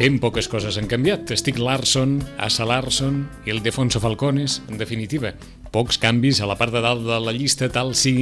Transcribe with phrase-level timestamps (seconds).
[0.00, 1.28] Ben poques coses han canviat.
[1.36, 5.34] Stieg Larsson, Asa Larsson i el Defonso Falcones, en definitiva.
[5.74, 8.14] Pocs canvis a la part de dalt de la llista, tal si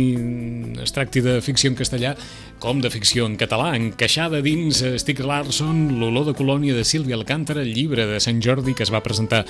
[0.82, 2.16] es tracti de ficció en castellà
[2.58, 3.70] com de ficció en català.
[3.78, 8.74] Encaixada dins Stieg Larsson, l'olor de colònia de Sílvia Alcántara, el llibre de Sant Jordi
[8.76, 9.44] que es va presentar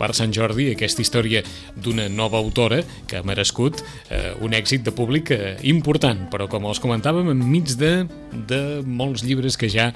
[0.00, 1.44] per Sant Jordi, aquesta història
[1.76, 6.66] d'una nova autora que ha merescut eh, un èxit de públic eh, important, però com
[6.70, 7.92] els comentàvem, enmig de,
[8.48, 9.90] de molts llibres que ja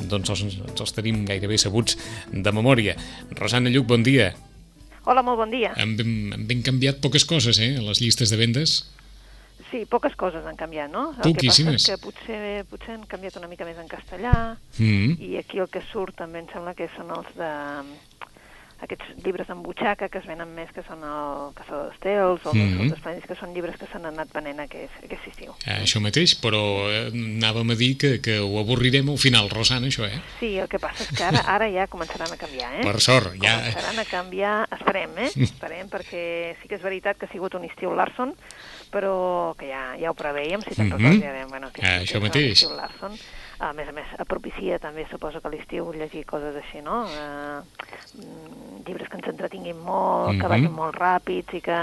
[0.00, 2.00] doncs, els, els tenim gairebé sabuts
[2.32, 2.96] de memòria.
[3.36, 4.32] Rosana Lluc, bon dia.
[5.04, 5.74] Hola, molt bon dia.
[5.76, 8.78] Ben, han ben canviat poques coses, eh, les llistes de vendes.
[9.74, 11.08] Sí, poques coses han canviat, no?
[11.18, 11.66] El Poquíssimes.
[11.66, 15.16] que passa és que potser, potser han canviat una mica més en castellà, Mm.
[15.18, 17.50] i aquí el que surt també em sembla que són els de
[18.82, 22.80] aquests llibres en butxaca que es venen més, que són el Caçador d'Estels o Mhm.
[22.82, 25.54] els Esplèndids, que són llibres que s'han anat venent aquest, aquest estiu.
[25.66, 29.86] Eh, això mateix, però eh, anàvem a dir que, que ho avorrirem al final, Rosana,
[29.86, 30.20] això, eh?
[30.40, 32.82] Sí, el que passa és que ara, ara ja començaran a canviar, eh?
[32.82, 33.56] Per sort, ja...
[33.60, 35.30] Començaran a canviar, esperem, eh?
[35.36, 38.34] Esperem, perquè sí que és veritat que ha sigut un estiu Larson,
[38.92, 42.20] però que ja, ja ho preveiem, si te'n recordes, ja dèiem, bueno, que Ah, això
[42.20, 42.62] que mateix.
[42.62, 43.18] l'estiu Larson.
[43.60, 47.04] A més a més, propicia també, suposo que a l'estiu llegir coses així, no?
[47.06, 47.62] Uh,
[48.86, 50.50] llibres que ens entretinguin molt, que Mhm.
[50.50, 51.78] vagin molt ràpids i que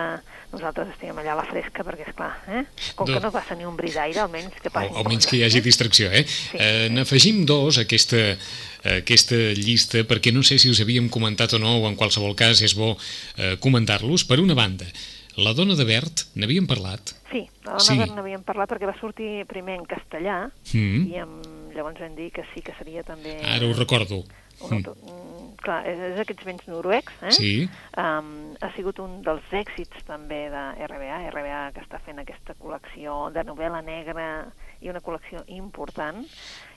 [0.52, 2.66] nosaltres estiguem allà a la fresca, perquè, és clar, eh?
[2.96, 5.38] com Do- que no passa ni un bri d'aire, almenys que passin O, almenys que
[5.38, 5.62] hi hagi eh?
[5.62, 6.26] distracció, eh?
[6.54, 8.38] eh N'afegim dos a aquesta,
[8.84, 12.36] a aquesta llista, perquè no sé si us havíem comentat o no, o en qualsevol
[12.36, 12.98] cas és bo
[13.38, 14.26] eh, comentar-los.
[14.26, 14.86] Per una banda,
[15.38, 17.16] la dona de Bert, n'havíem parlat?
[17.32, 17.94] Sí, la dona Sí.
[18.04, 18.10] sí.
[18.12, 21.08] n'havíem parlat perquè va sortir primer en castellà Mm.
[21.08, 23.38] i amb, llavors vam dir que sí que seria també...
[23.46, 24.24] Ara ho recordo.
[24.62, 27.32] Un autor, mm, clar, és, és aquests vents noruecs, eh?
[27.34, 27.52] Sí.
[27.98, 33.32] Um, ha sigut un dels èxits també de RBA, RBA que està fent aquesta col·lecció
[33.34, 34.28] de novel·la negra
[34.82, 36.22] i una col·lecció important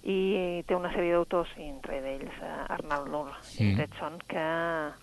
[0.05, 4.19] i té una sèrie d'autors, entre ells uh, Arnald Nur i Mm.
[4.29, 4.45] Que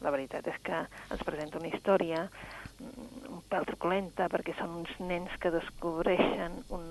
[0.03, 0.77] la veritat és que
[1.11, 6.85] ens presenta una història mm, un pèl truculenta perquè són uns nens que descobreixen un,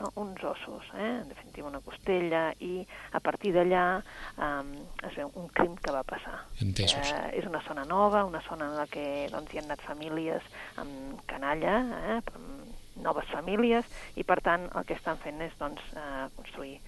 [0.00, 1.20] no, uns ossos, eh?
[1.22, 2.80] en definitiva una costella, i
[3.12, 3.84] a partir d'allà
[4.36, 4.72] um,
[5.06, 6.38] es veu un crim que va passar.
[6.64, 7.12] Entesos.
[7.12, 10.48] Eh, és una zona nova, una zona en la que doncs, hi han anat famílies
[10.80, 11.76] amb canalla,
[12.16, 12.20] eh,
[13.04, 13.86] noves famílies,
[14.20, 16.78] i per tant el que estan fent és doncs, eh, construir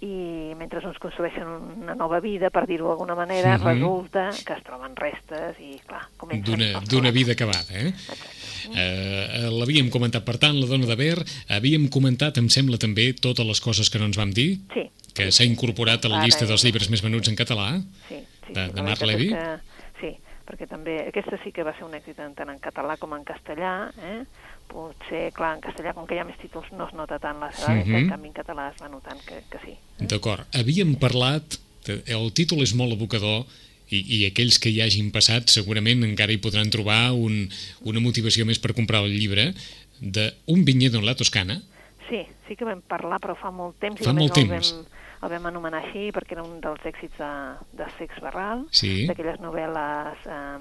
[0.00, 1.46] i mentre uns construeixen
[1.82, 3.64] una nova vida, per dir-ho d'alguna manera, Mhm.
[3.64, 6.84] resulta que es troben restes i, clar, comencen...
[6.88, 7.88] D'una vida acabada, eh?
[7.88, 8.28] Exacte.
[8.74, 13.46] Eh, L'havíem comentat, per tant, la dona de Bert, havíem comentat, em sembla també, totes
[13.46, 14.90] les coses que no ens vam dir, Sí.
[15.14, 18.68] que s'ha incorporat a la llista dels llibres més venuts en català, Sí, sí, de-
[18.68, 19.28] de Marc Levy?
[19.30, 19.58] Que,
[20.00, 20.16] sí,
[20.46, 23.90] perquè també aquesta sí que va ser un èxit tant en català com en castellà.
[23.98, 24.24] Eh?
[24.68, 27.48] Potser, clar, en castellà, com que hi ha més títols, no es nota tant la
[27.52, 27.94] seva, Mhm.
[27.96, 29.74] en canvi en català es va notant que, que sí.
[29.98, 30.44] D'acord.
[30.54, 31.56] Havíem parlat,
[31.86, 33.46] de- el títol és molt evocador,
[33.90, 37.48] i, i aquells que hi hagin passat segurament encara hi podran trobar un,
[37.88, 39.54] una motivació més per comprar el llibre
[40.00, 41.62] d'un vinyedo en la Toscana.
[42.10, 43.98] Sí, sí que vam parlar, però fa molt temps.
[44.04, 44.72] Fa molt només el temps.
[44.74, 44.86] Vam,
[45.24, 47.32] el vam anomenar així perquè era un dels èxits de,
[47.80, 49.06] de Sex Barral, Sí.
[49.08, 50.58] d'aquelles novel·les eh,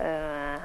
[0.00, 0.58] eh,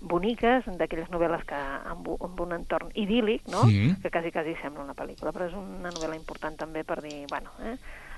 [0.00, 1.54] boniques, d'aquelles novel·les que
[1.92, 3.64] amb, amb un entorn idíl·lic, no?
[3.64, 4.00] Mhm.
[4.02, 7.50] que quasi, quasi sembla una pel·lícula, però és una novel·la important també per dir, bueno,
[7.62, 7.76] eh,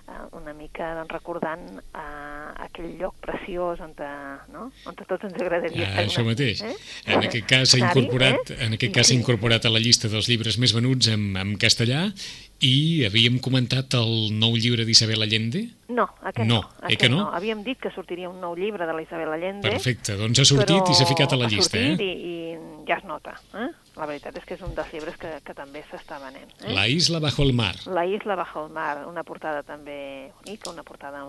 [0.09, 4.09] eh, una mica doncs, recordant eh, aquell lloc preciós on, te,
[4.53, 4.71] no?
[4.87, 6.05] on a tots ens agradaria Ah, estar.
[6.07, 6.63] això mateix.
[6.63, 6.75] Eh?
[7.07, 8.65] En aquest cas s'ha incorporat, eh?
[8.67, 9.21] en aquest cas s'ha Sí.
[9.21, 12.13] incorporat a la llista dels llibres més venuts en, en castellà
[12.63, 15.65] i havíem comentat el nou llibre d'Isabel Allende.
[15.91, 16.69] No, aquest No, no.
[16.83, 17.25] eh Aquest que no?
[17.35, 19.69] Havíem dit que sortiria un nou llibre de la Isabel Allende.
[19.69, 22.07] Perfecte, doncs ha sortit i s'ha ficat a la llista, ha sortit eh?
[22.07, 23.35] i, i ja es nota.
[23.59, 23.69] Eh?
[23.99, 26.55] La veritat és que és un dels llibres que, que també s'està venent.
[26.63, 26.73] Eh?
[26.77, 27.75] La isla bajo el mar.
[27.87, 31.27] La isla bajo el mar, una portada també bonica, una portada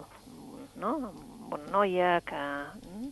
[0.78, 0.94] no?
[1.10, 2.44] amb una noia que,
[2.78, 3.10] mm,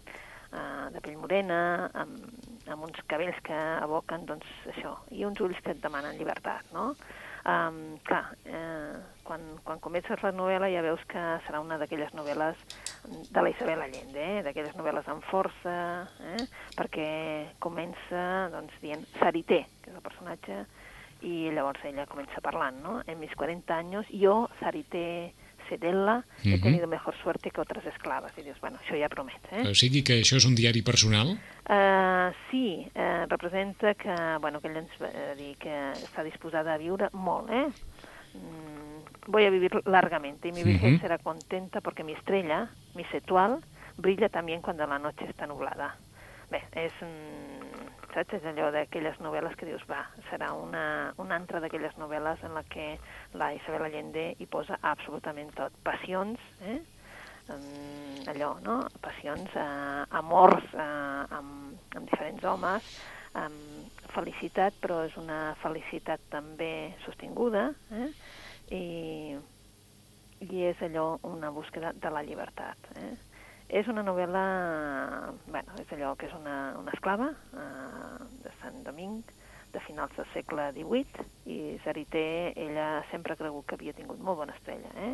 [0.54, 2.22] eh, de pell morena, amb,
[2.70, 4.46] amb uns cabells que evoquen doncs,
[4.76, 6.70] això, i uns ulls que et demanen llibertat.
[6.74, 6.92] No?
[7.42, 12.60] Um, clar, eh, quan, quan comences la novel·la ja veus que serà una d'aquelles novel·les
[13.34, 14.44] de la Isabel Allende, eh?
[14.46, 15.76] d'aquelles novel·les amb força,
[16.36, 16.46] eh?
[16.78, 17.10] perquè
[17.64, 20.60] comença doncs, dient Sarité, que és el personatge,
[21.26, 23.00] i llavors ella comença parlant, ¿no?
[23.10, 25.34] En mis 40 años yo, Sarité
[25.72, 26.62] Sedella, he Mhm.
[26.62, 28.36] tenido mejor suerte que otras esclaves.
[28.38, 29.64] I dius, bueno, això ja promet, eh?
[29.72, 31.38] O sigui que això és un diari personal?
[31.70, 35.72] Uh, sí, uh, representa que, bueno, que ella ens va dir que
[36.04, 37.70] està disposada a viure molt, eh?
[38.34, 41.02] Mm, voy a vivir largamente y mi vejez Ujú.
[41.02, 43.60] será contenta porque mi estrella, mi setual,
[43.98, 45.96] brilla también cuando la noche está nublada.
[46.52, 46.92] bé, és,
[48.16, 50.84] saps, és allò d'aquelles novel·les que dius, va, serà una,
[51.22, 52.88] una altra d'aquelles novel·les en la que
[53.38, 55.76] la Isabel Allende hi posa absolutament tot.
[55.86, 56.80] Passions, eh?
[57.52, 58.78] Um, allò, no?
[59.04, 62.92] Passions, eh, amors eh, amb, amb diferents homes,
[63.40, 68.12] amb felicitat, però és una felicitat també sostinguda, eh?
[68.72, 68.86] I,
[70.48, 72.92] i és allò una búsqueda de la llibertat.
[72.96, 73.12] Eh?
[73.72, 74.42] És una novel·la,
[75.48, 79.22] bueno, és allò que és una, una esclava eh, de Sant Doming,
[79.72, 84.42] de finals del segle XVIII, i Zarité, ella sempre ha cregut que havia tingut molt
[84.42, 85.14] bona estrella, eh?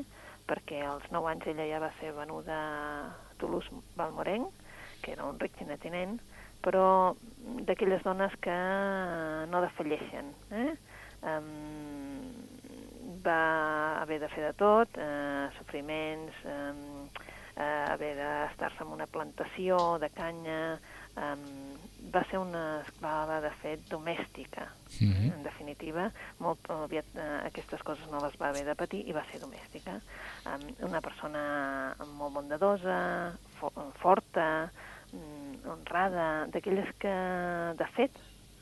[0.50, 4.66] perquè als 9 anys ella ja va ser venuda a Toulouse-Valmorenc,
[5.06, 6.18] que era un ric tinent,
[6.66, 7.14] però
[7.68, 8.58] d'aquelles dones que
[9.52, 10.34] no defalleixen.
[10.50, 10.72] Eh?
[11.22, 12.34] Um,
[13.22, 17.28] va haver de fer de tot, eh, sofriments, eh,
[17.58, 20.78] eh, haver d'estar-se en una plantació de canya,
[21.18, 21.36] eh,
[22.14, 24.68] va ser una esclava, de fet, domèstica.
[25.00, 25.34] Mm -hmm.
[25.36, 29.26] En definitiva, molt aviat eh, aquestes coses no les va haver de patir i va
[29.32, 30.00] ser domèstica.
[30.46, 34.72] Eh, una persona molt bondadosa, fo forta,
[35.12, 37.16] mm, honrada, d'aquelles que,
[37.78, 38.12] de fet,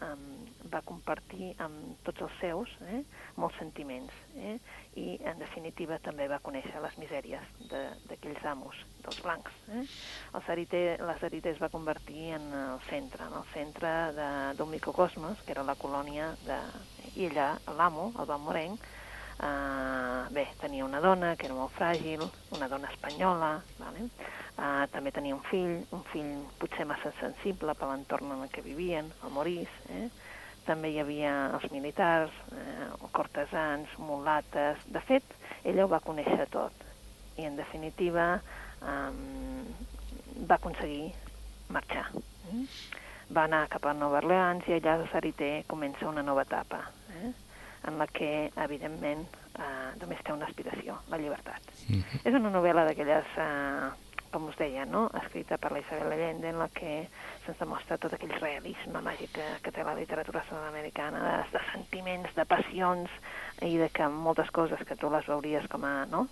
[0.01, 3.01] um, va compartir amb tots els seus eh,
[3.41, 4.57] molts sentiments eh,
[4.99, 9.55] i en definitiva també va conèixer les misèries d'aquells amos, dels blancs.
[9.69, 9.85] Eh.
[10.33, 13.95] El Sarité, la Sarité es va convertir en el centre, en el centre
[14.57, 16.59] d'un microcosmos, que era la colònia de...
[17.15, 18.81] I allà l'amo, el Van Morenc,
[19.39, 22.25] eh, bé, tenia una dona que era molt fràgil,
[22.57, 24.09] una dona espanyola, vale?
[24.57, 29.11] eh, també tenia un fill, un fill potser massa sensible per l'entorn en que vivien,
[29.23, 30.09] el Maurice, eh?
[30.65, 34.81] També hi havia els militars, eh, cortesans, mulates...
[34.91, 36.85] De fet, ella ho va conèixer tot
[37.37, 38.27] i, en definitiva,
[38.81, 39.11] eh,
[40.49, 41.13] va aconseguir
[41.69, 42.07] marxar.
[42.51, 42.67] Mm?
[43.35, 46.83] Va anar cap a Nova Orleans i allà a Sarité comença una nova etapa,
[47.17, 47.31] eh?
[47.89, 49.25] en la que, evidentment,
[49.57, 51.61] eh, només té una aspiració, la llibertat.
[51.87, 52.21] Mm -hmm.
[52.23, 53.89] És una novel·la d'aquelles eh,
[54.35, 55.05] com us deia, no?
[55.15, 57.05] escrita per la Isabel Allende, en la que
[57.45, 62.35] se'ns demostra tot aquell realisme màgic que, que té la literatura sud-americana, de, de sentiments,
[62.35, 63.15] de passions,
[63.63, 66.25] i de que moltes coses que tu les veuries com a, no?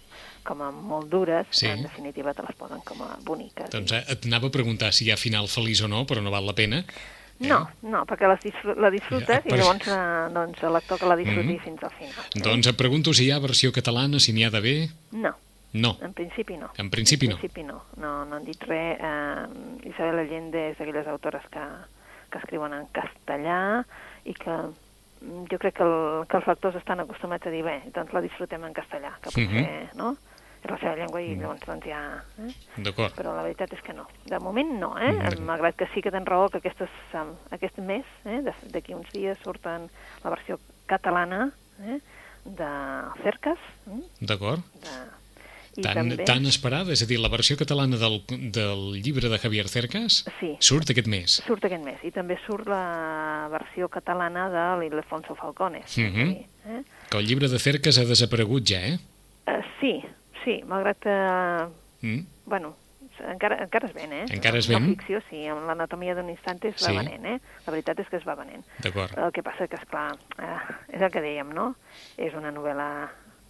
[0.43, 1.69] com a molt dures, sí.
[1.71, 3.71] en definitiva te les posen com a boniques.
[3.71, 6.33] Doncs eh, et anava a preguntar si hi ha final feliç o no, però no
[6.33, 6.83] val la pena.
[6.83, 7.47] Eh?
[7.47, 9.55] No, no, perquè les disfr la disfrutes ja, per...
[9.55, 11.63] i llavors eh, doncs, el lector que la disfruti mm -hmm.
[11.63, 12.29] fins al final.
[12.51, 14.89] Doncs et pregunto si hi ha versió catalana, si n'hi ha d'haver...
[15.11, 15.33] No.
[15.73, 15.97] No.
[16.01, 16.69] En principi no.
[16.77, 17.35] En principi no.
[17.35, 17.81] En principi no.
[17.97, 18.99] No, no han dit res.
[19.01, 21.63] Eh, Isabel Allende és d'aquelles autores que,
[22.29, 23.59] que escriuen en castellà
[24.29, 24.57] i que
[25.49, 28.63] jo crec que, el, que els lectors estan acostumats a dir bé, doncs la disfrutem
[28.67, 29.65] en castellà, que potser, uh mhm.
[29.65, 29.97] -huh.
[29.97, 30.15] no?
[30.63, 32.23] És la seva llengua i llavors doncs ja...
[32.39, 32.51] Eh?
[32.77, 33.13] D'acord.
[33.17, 34.05] Però la veritat és que no.
[34.25, 35.11] De moment no, eh?
[35.39, 36.89] Malgrat que sí que tens raó que aquestes,
[37.51, 38.39] aquest mes, eh?
[38.71, 39.89] d'aquí uns dies, surten
[40.23, 41.99] la versió catalana eh?
[42.45, 42.71] de
[43.23, 43.59] Cercas.
[43.87, 43.99] Eh?
[44.21, 44.61] D'acord.
[44.79, 45.22] De
[45.81, 46.25] tan, també...
[46.27, 48.19] tan esperada, és a dir, la versió catalana del,
[48.53, 50.53] del llibre de Javier Cercas sí.
[50.59, 51.39] surt aquest mes.
[51.47, 55.79] Surt aquest mes, i també surt la versió catalana de l'Ildefonso Falcone.
[55.79, 56.29] Uh -huh.
[56.29, 56.83] sí, eh?
[57.09, 58.99] Que el llibre de Cercas ha desaparegut ja, eh?
[59.47, 60.03] Uh, sí,
[60.43, 61.17] sí, malgrat que...
[62.01, 62.25] Mm.
[62.45, 62.75] Bueno,
[63.19, 64.25] encara, encara es ven, eh?
[64.29, 64.81] Encara es ven?
[64.81, 66.95] La ficció, sí, amb l'anatomia d'un instant es va sí.
[66.97, 67.39] venent, eh?
[67.65, 68.63] La veritat és que es va venent.
[68.83, 69.17] D'acord.
[69.17, 70.59] El que passa que, esclar, eh,
[70.95, 71.75] és el que dèiem, no?
[72.17, 72.89] És una novel·la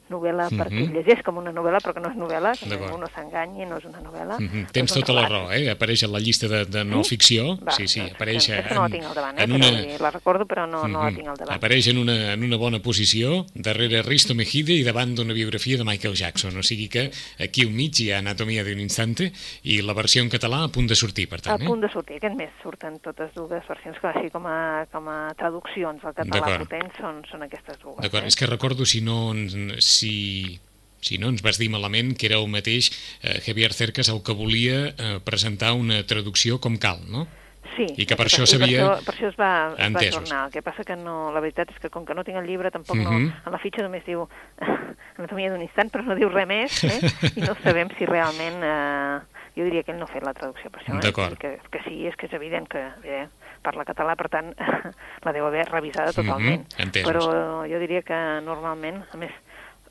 [0.10, 0.60] novel·la mm -hmm.
[0.60, 3.78] perquè llegeix com una novel·la, però que no és novel·la, que ningú no s'enganyi, no
[3.78, 4.40] és una novel·la.
[4.40, 4.72] Mm -hmm.
[4.72, 5.70] Tens tota la raó, eh?
[5.70, 7.10] Apareix en la llista de, de no sí?
[7.16, 7.58] ficció.
[7.58, 8.50] Va, sí, sí, doncs, apareix...
[8.50, 9.44] En, no la tinc al davant, eh?
[9.44, 9.72] Una...
[9.72, 10.92] Dir, la recordo, però no, mm -hmm.
[10.92, 11.58] no la tinc al davant.
[11.58, 15.84] Apareix en una, en una bona posició, darrere Risto Mejide i davant d'una biografia de
[15.84, 16.58] Michael Jackson.
[16.58, 19.32] O sigui que aquí al mig hi ha Anatomia d'un instante
[19.64, 21.60] i la versió en català a punt de sortir, per tant.
[21.60, 21.68] A eh?
[21.68, 22.18] punt de sortir.
[22.18, 26.58] Aquest mes surten totes dues versions, que així com a, com a traduccions al català
[26.60, 28.00] potent són, són aquestes dues.
[28.02, 28.28] D'acord, eh?
[28.28, 29.34] és que recordo si no...
[29.80, 29.93] si
[31.04, 34.36] si no ens vas dir malament que era el mateix eh, Javier Cercas el que
[34.36, 37.28] volia eh, presentar una traducció com cal, no?
[37.74, 37.88] Sí.
[37.98, 38.84] I que per això s'havia...
[38.86, 40.42] Per, per això es va, es va tornar.
[40.46, 42.70] El que passa que no, la veritat és que com que no tinc el llibre,
[42.72, 43.10] tampoc no...
[43.10, 43.22] Uh.
[43.24, 43.32] -huh.
[43.48, 44.28] En la fitxa només diu
[45.18, 47.00] anatomia d'un instant, però no diu res més, eh?
[47.36, 48.62] I no sabem si realment...
[48.62, 49.20] Eh,
[49.56, 51.36] jo diria que ell no ha fet la traducció per això, eh?
[51.38, 53.28] Que, que sí, és que és evident que eh,
[53.62, 54.54] parla català, per tant,
[55.26, 56.62] la deu haver revisada mhm, totalment.
[56.74, 57.04] Uh -huh.
[57.06, 57.24] Però
[57.70, 59.32] jo diria que normalment, a més,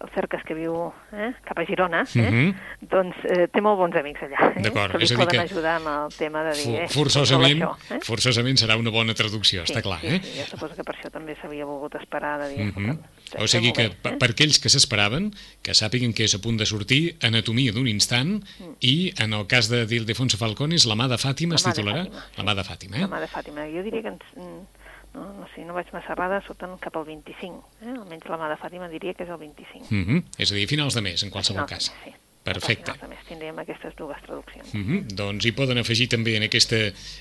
[0.03, 0.75] el Cercas que viu
[1.15, 2.55] eh, cap a Girona, eh, mm -hmm.
[2.91, 6.17] doncs eh, té molt bons amics allà, eh, que li poden que ajudar amb el
[6.19, 6.75] tema de dir...
[6.83, 8.01] Eh, forçosament, això, eh?
[8.03, 10.01] forçosament serà una bona traducció, sí, està clar.
[10.01, 10.21] Sí, eh?
[10.23, 12.65] sí, jo suposo que per això també s'havia volgut esperar de dir...
[12.65, 12.99] Mm -hmm.
[13.39, 14.17] O sigui que, bé, eh?
[14.19, 15.33] per aquells que s'esperaven,
[15.63, 18.75] que sàpiguen que és a punt de sortir Anatomia d'un instant mm.
[18.81, 22.05] i, en el cas de d'Ildefonso Falcones, La mà de Fàtima es titularà?
[22.37, 23.01] La mà de Fàtima, eh?
[23.01, 23.65] La mà de Fàtima.
[23.73, 24.25] Jo diria que ens,
[25.14, 27.62] no, no sé, no vaig massa errada, surten cap al 25.
[27.83, 27.95] Eh?
[27.95, 29.87] Almenys la mà de Fàtima diria que és el 25.
[29.90, 30.25] Mm -hmm.
[30.38, 31.92] És a dir, finals de mes, en qualsevol cas.
[32.04, 32.14] Sí.
[32.42, 32.90] Perfecte.
[32.99, 34.73] A més tindríem aquestes dues traduccions.
[34.75, 35.14] Mm -hmm.
[35.14, 36.76] Doncs hi poden afegir també en aquesta,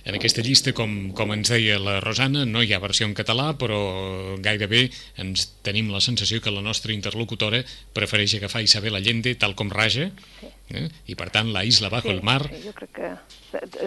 [0.06, 3.56] en aquesta llista, com, com ens deia la Rosana, no hi ha versió en català,
[3.56, 9.54] però gairebé ens tenim la sensació que la nostra interlocutora prefereix agafar Isabel Allende tal
[9.54, 10.48] com raja, sí.
[10.70, 10.90] eh?
[11.06, 12.50] i per tant la Isla Bajo sí, el Mar...
[12.50, 13.14] Sí, jo crec que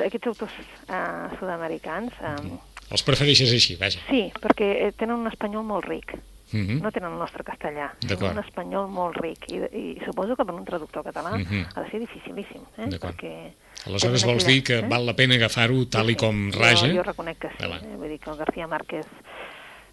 [0.06, 0.52] aquests autors
[0.88, 2.12] uh, sud-americans...
[2.20, 2.73] Um, mm.
[2.90, 4.00] Els prefereixes així, vaja.
[4.10, 6.16] Sí, perquè tenen un espanyol molt ric
[6.54, 6.82] Uh -huh.
[6.82, 10.54] no tenen el nostre castellà, tenen un espanyol molt ric i, i suposo que per
[10.54, 11.66] un traductor català uh -huh.
[11.74, 12.86] ha de ser dificilíssim, eh?
[13.00, 13.50] perquè
[13.86, 14.88] Aleshores vols dir que eh?
[14.88, 16.86] val la pena agafar-ho tal sí, i com raja?
[16.86, 17.96] Jo, jo reconec que sí, eh?
[17.96, 19.06] vull dir que el García Márquez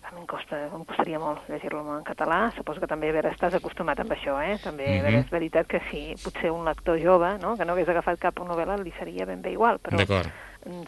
[0.03, 3.31] a mi em, costa, em costaria molt llegir-lo en català, suposo que també a veure,
[3.31, 4.60] estàs acostumat amb això, eh?
[4.62, 7.55] també a veure, és veritat que si potser un lector jove no?
[7.57, 10.31] que no hagués agafat cap novel·la li seria ben bé igual, però mm,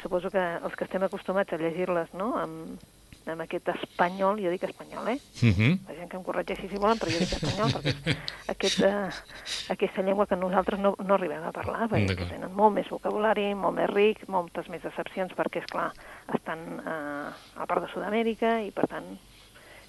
[0.01, 2.33] suposo que els que estem acostumats a llegir-les no?
[2.37, 2.83] amb,
[3.31, 5.19] amb aquest espanyol, jo dic espanyol, eh?
[5.41, 5.79] Uh -huh.
[5.87, 8.15] La gent que em corregeixi si volen, però jo dic espanyol, perquè
[8.47, 9.09] aquest, uh,
[9.69, 13.75] aquesta llengua que nosaltres no, no arribem a parlar, perquè tenen molt més vocabulari, molt
[13.75, 15.91] més ric, moltes més excepcions, perquè, és clar
[16.33, 19.17] estan uh, a part de Sud-amèrica i, per tant,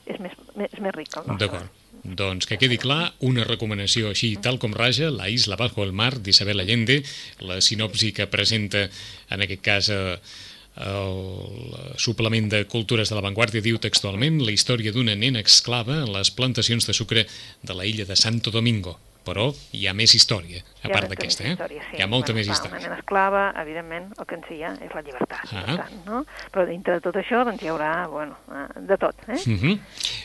[0.07, 0.33] és més,
[0.73, 1.47] és més ric el nostre.
[1.47, 1.84] D'acord.
[2.05, 6.19] Doncs que quedi clar, una recomanació així, tal com raja, La isla bajo el mar
[6.21, 6.99] d'Isabel Allende,
[7.41, 8.91] la sinopsi que presenta,
[9.31, 10.19] en aquest cas, eh,
[10.85, 16.31] el suplement de Cultures de l'Avantguàrdia diu textualment la història d'una nena esclava en les
[16.35, 17.27] plantacions de sucre
[17.63, 18.99] de la illa de Santo Domingo.
[19.25, 21.53] Però hi ha més història, a part d'aquesta, eh?
[21.55, 21.97] Història, sí.
[21.97, 22.77] Hi ha molta bueno, més clar, història.
[22.77, 25.63] Una nena esclava, evidentment, el que ens hi ha és la llibertat, Ah.
[25.65, 26.21] per tant, no?
[26.53, 29.41] Però dintre de tot això, doncs hi haurà, bueno, eh, de tot, eh?
[29.41, 29.79] Uh -huh.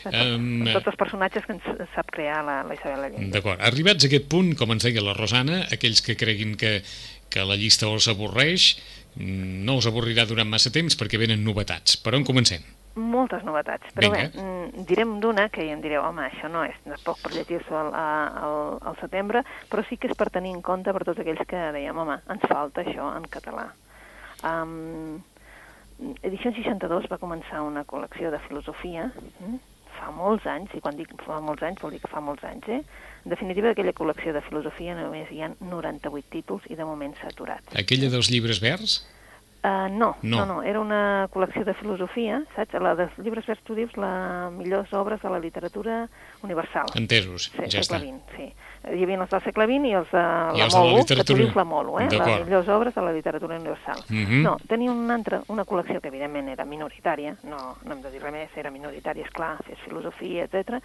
[0.04, 1.62] De tot, Um, tots els personatges que ens
[1.94, 3.30] sap crear la, la Isabel Allende.
[3.30, 3.60] D'acord.
[3.60, 6.82] Arribats a aquest punt, com ens deia la Rosana, aquells que creguin que,
[7.30, 8.76] que la llista els avorreix,
[9.16, 11.96] mm, no us avorrirà durant massa temps perquè venen novetats.
[11.96, 12.60] Per on comencem?
[12.94, 14.28] Moltes novetats, però Vinga.
[14.34, 17.76] bé, mm, direm d'una que ja em direu, home, això no és tampoc per llegir-s'ho
[17.76, 21.46] al, al, al setembre, però sí que és per tenir en compte per tots aquells
[21.46, 23.70] que dèiem, home, ens falta això en català.
[24.42, 25.22] Um,
[26.24, 29.58] Edició 62 va començar una col·lecció de filosofia mm,
[30.00, 32.66] fa molts anys, i quan dic fa molts anys vol dir que fa molts anys,
[32.72, 32.80] eh?
[33.24, 37.28] En definitiva, d'aquella col·lecció de filosofia només hi ha 98 títols i de moment s'ha
[37.34, 37.74] aturat.
[37.76, 39.02] Aquella dels llibres verds?
[39.62, 40.38] Uh, no, No.
[40.38, 42.72] no, no, era una col·lecció de filosofia, saps?
[42.80, 46.08] La dels llibres verds tu dius les millors obres de la literatura
[46.42, 46.86] universal.
[46.94, 47.98] Entesos, Sí, ja segle està.
[48.00, 48.52] XX, sí.
[48.80, 50.96] Hi havia els del segle XX i els de I la els de la Molo,
[50.96, 52.08] que tu literatura- dius la Molo, eh?
[52.08, 53.98] Les millors obres de la literatura universal.
[54.08, 54.42] Mhm.
[54.42, 58.22] No, tenia una, altra, una col·lecció que evidentment era minoritària, no, no hem de dir
[58.22, 60.80] res més, era minoritària, és clar, fes filosofia, etc.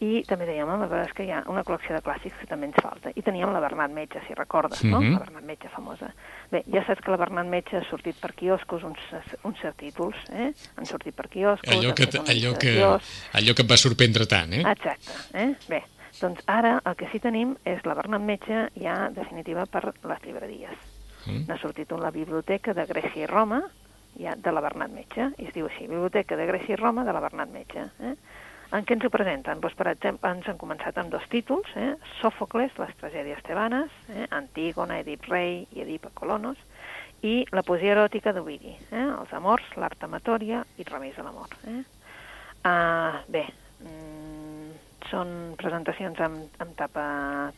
[0.00, 2.64] I també dèiem, home, però és que hi ha una col·lecció de clàssics que també
[2.72, 3.10] ens falta.
[3.14, 5.02] I teníem la Bernat Metge, si recordes, no?
[5.02, 5.12] Mhm.
[5.12, 6.14] La Bernat Metge famosa.
[6.50, 9.00] Bé, ja saps que la Bernat Metge ha sortit per quioscos uns,
[9.44, 10.52] uns cert títols, eh?
[10.76, 11.72] Han sortit per quioscos...
[11.74, 14.62] Allò que, allò, que, allò que et va sorprendre tant, eh?
[14.70, 15.50] Exacte, eh?
[15.68, 15.82] Bé,
[16.20, 20.90] doncs ara el que sí tenim és la Bernat Metge ja definitiva per les llibreries.
[21.24, 21.46] Mm.
[21.48, 23.62] N'ha sortit una biblioteca de Grècia i Roma,
[24.20, 27.14] ja de la Bernat Metge, i es diu així, Biblioteca de Grècia i Roma de
[27.16, 27.88] la Bernat Metge.
[28.00, 28.14] Eh?
[28.74, 29.60] En què ens ho presenten?
[29.62, 31.92] Doncs, per exemple, ens han començat amb dos títols, eh?
[32.20, 34.28] Sòfocles, les tragèdies tebanes, eh?
[34.34, 36.58] Antígona, Edip Rei i Edip Colonos,
[37.24, 39.04] i la poesia eròtica d'Ovidi, eh?
[39.06, 41.54] els amors, l'art amatòria i remeis de l'amor.
[41.70, 41.80] Eh?
[42.64, 43.44] Uh, bé,
[43.80, 44.74] mm,
[45.10, 47.06] són presentacions amb, amb tapa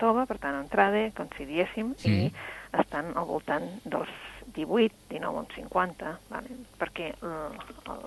[0.01, 2.15] tova, per tant, entrade, com si diéssim, mm.
[2.15, 4.13] i estan al voltant dels
[4.55, 6.59] 18, 19 o 50, vale?
[6.79, 7.59] perquè el,
[7.93, 8.07] el,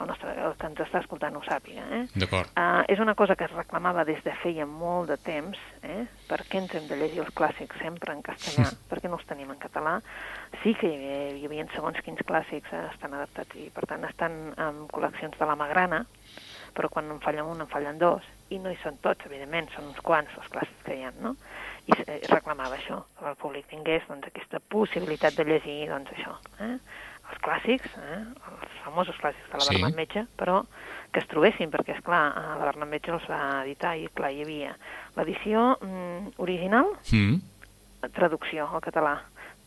[0.00, 1.84] el, nostre, el que ens està escoltant ho sàpiga.
[1.96, 2.02] Eh?
[2.22, 2.50] D'acord.
[2.56, 6.04] Uh, és una cosa que es reclamava des de feia molt de temps, eh?
[6.28, 9.28] per què ens hem de llegir els clàssics sempre en castellà, per què no els
[9.28, 9.98] tenim en català?
[10.64, 14.06] Sí que hi havia, hi havia segons quins clàssics eh, estan adaptats i per tant
[14.08, 16.04] estan en col·leccions de la Magrana,
[16.74, 19.90] però quan en fallen un en fallen dos, i no hi són tots, evidentment, són
[19.90, 21.34] uns quants els clàssics que hi ha, no?
[21.86, 26.12] I es eh, reclamava això, que el públic tingués doncs, aquesta possibilitat de llegir doncs,
[26.16, 26.76] això, eh?
[27.30, 28.20] Els clàssics, eh?
[28.50, 29.74] els famosos clàssics de la Sí.
[29.76, 30.64] Bernat Metge, però
[31.12, 34.42] que es trobessin, perquè, és clar, la Bernat Metge els va editar i, clar, hi
[34.44, 34.76] havia
[35.16, 37.40] l'edició mm, original, Mm.
[38.12, 39.18] traducció al català,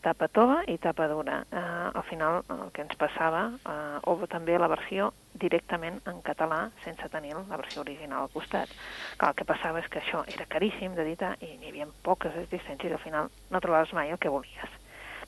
[0.02, 1.44] tapa tova i tapa dura.
[1.50, 6.70] Eh, al final el que ens passava, eh, o també la versió directament en català
[6.84, 8.68] sense tenir la versió original al costat.
[9.16, 12.90] Clar, el que passava és que això era caríssim d'editar i n'hi havia poques existències
[12.90, 14.68] i al final no trobaves mai el que volies.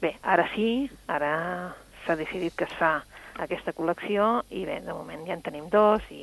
[0.01, 1.75] Bé, ara sí, ara
[2.07, 3.01] s'ha decidit que es fa
[3.43, 6.23] aquesta col·lecció i bé, de moment ja en tenim dos i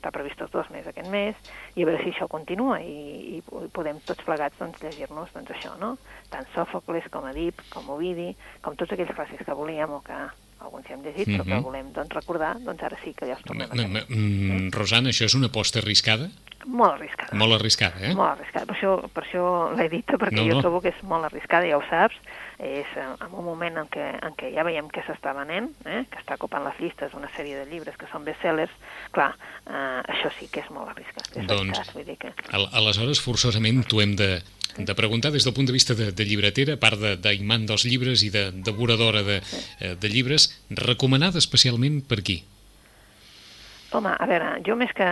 [0.00, 1.36] està previst els dos més aquest mes
[1.76, 3.42] i a veure si això continua i, i
[3.76, 5.96] podem tots plegats doncs, llegir-nos doncs, això, no?
[6.32, 8.30] Tant Sòfocles com Edip, com Ovidi,
[8.64, 10.20] com tots aquells clàssics que volíem o que
[10.60, 11.40] alguns ja hem llegit, mm -hmm.
[11.40, 11.64] però que mhm.
[11.64, 14.04] volem doncs, recordar, doncs ara sí que ja els tornem a tenir.
[14.08, 14.70] Mm, eh?
[14.72, 16.28] Rosana, això és una aposta arriscada?
[16.66, 17.36] Molt arriscada.
[17.36, 18.14] Molt arriscada, eh?
[18.14, 18.66] Molt arriscada.
[18.66, 19.44] Per això, per això
[19.76, 20.60] l'he dit, perquè no, jo no.
[20.60, 22.16] trobo que és molt arriscada, ja ho saps.
[22.60, 26.02] És en un moment en què, en què ja veiem que s'està venent, eh?
[26.12, 28.72] que està copant les llistes una sèrie de llibres que són bestsellers,
[29.16, 29.30] clar,
[29.64, 31.30] eh, això sí que és molt arriscat.
[31.40, 32.34] És doncs, cas, vull dir que...
[32.52, 34.30] aleshores, forçosament, t'ho hem de,
[34.76, 37.88] de preguntar des del punt de vista de, de llibretera, a part d'imant de, dels
[37.88, 39.40] llibres i de devoradora de,
[39.80, 42.42] eh, de llibres, recomanada especialment per qui?
[43.92, 45.06] Home, a veure, jo més que...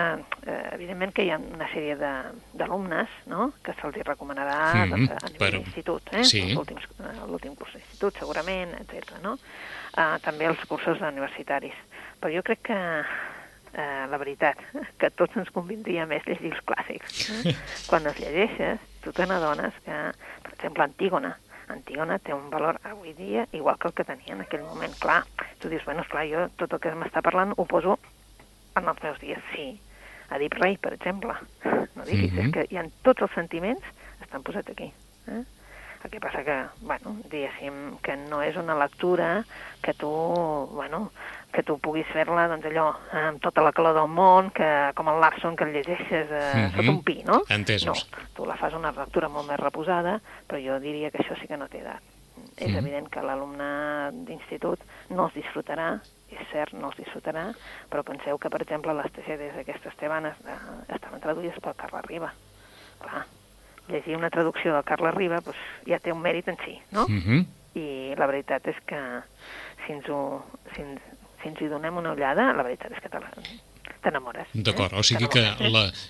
[0.46, 3.48] Eh, evidentment que hi ha una sèrie d'alumnes no?
[3.64, 5.58] que se'ls recomanarà mm -hmm, doncs, a nivell però...
[5.58, 6.24] d'institut, eh?
[6.24, 6.42] sí.
[6.54, 9.18] l'últim curs d'institut, segurament, etc.
[9.22, 9.38] no?
[9.98, 11.74] Uh, també els cursos universitaris.
[12.20, 12.78] Però jo crec que
[13.72, 14.56] eh, la veritat,
[15.00, 17.30] que tots ens convindria més llegir els clàssics.
[17.30, 17.54] Eh?
[17.88, 19.98] Quan els llegeixes, tu te n'adones que,
[20.42, 21.36] per exemple, Antígona,
[21.68, 24.94] Antígona té un valor avui dia igual que el que tenia en aquell moment.
[25.00, 25.24] Clar,
[25.58, 27.98] tu dius, bueno, esclar, jo tot el que m'està parlant ho poso
[28.82, 29.44] en els meus dies.
[29.54, 29.80] Sí,
[30.36, 31.34] Edip Rei, per exemple.
[31.94, 32.46] No diguis, mm -hmm.
[32.46, 33.84] és que hi ha tots els sentiments
[34.20, 34.92] estan posats aquí.
[35.28, 35.44] Eh?
[36.04, 39.44] El que passa que, bueno, diguéssim, que no és una lectura
[39.82, 41.10] que tu, bueno,
[41.52, 45.18] que tu puguis fer-la, doncs allò, amb tota la calor del món, que com el
[45.20, 46.76] Larson que el llegeixes eh, mm -hmm.
[46.76, 47.42] sota un pi, no?
[47.48, 48.06] Entesos.
[48.12, 51.48] No, tu la fas una lectura molt més reposada, però jo diria que això sí
[51.48, 52.02] que no té edat.
[52.02, 52.68] Mm -hmm.
[52.68, 57.48] És evident que l'alumne d'institut no els disfrutarà, és cert, no els disfrutarà,
[57.90, 60.58] però penseu que, per exemple, les tragèdies d'aquestes tebanes eh,
[60.96, 62.32] estaven traduïdes pel Carles Riba.
[63.02, 63.24] Clar,
[63.88, 67.06] llegir una traducció del Carles Riba doncs, ja té un mèrit en si, no?
[67.08, 67.46] Mm -hmm.
[67.78, 69.00] I la veritat és que
[69.86, 70.44] si ens, ho,
[70.74, 71.00] si, ens,
[71.42, 73.30] si ens hi donem una ullada, la veritat és que te la,
[74.02, 74.48] t'enamores.
[74.54, 75.00] D'acord, eh?
[75.00, 75.42] o sigui que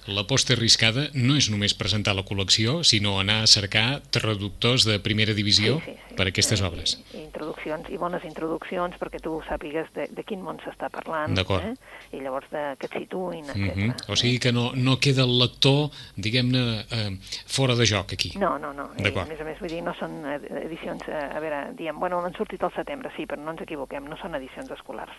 [0.08, 4.98] l'aposta la, arriscada no és només presentar la col·lecció, sinó anar a cercar traductors de
[5.04, 6.16] primera divisió sí, sí, sí.
[6.18, 6.96] per a aquestes obres.
[7.12, 11.74] I, introduccions, i bones introduccions perquè tu sàpigues de, de quin món s'està parlant, eh?
[12.12, 13.56] i llavors de, que et situïn, etc.
[13.58, 14.12] Mm -hmm.
[14.12, 18.32] O sigui que no, no queda el lector, diguem-ne, eh, fora de joc aquí.
[18.38, 18.90] No, no, no.
[18.98, 20.24] I, a més a més, vull dir, no són
[20.64, 24.04] edicions, eh, a veure, diem, bueno, han sortit al setembre, sí, però no ens equivoquem,
[24.08, 25.16] no són edicions escolars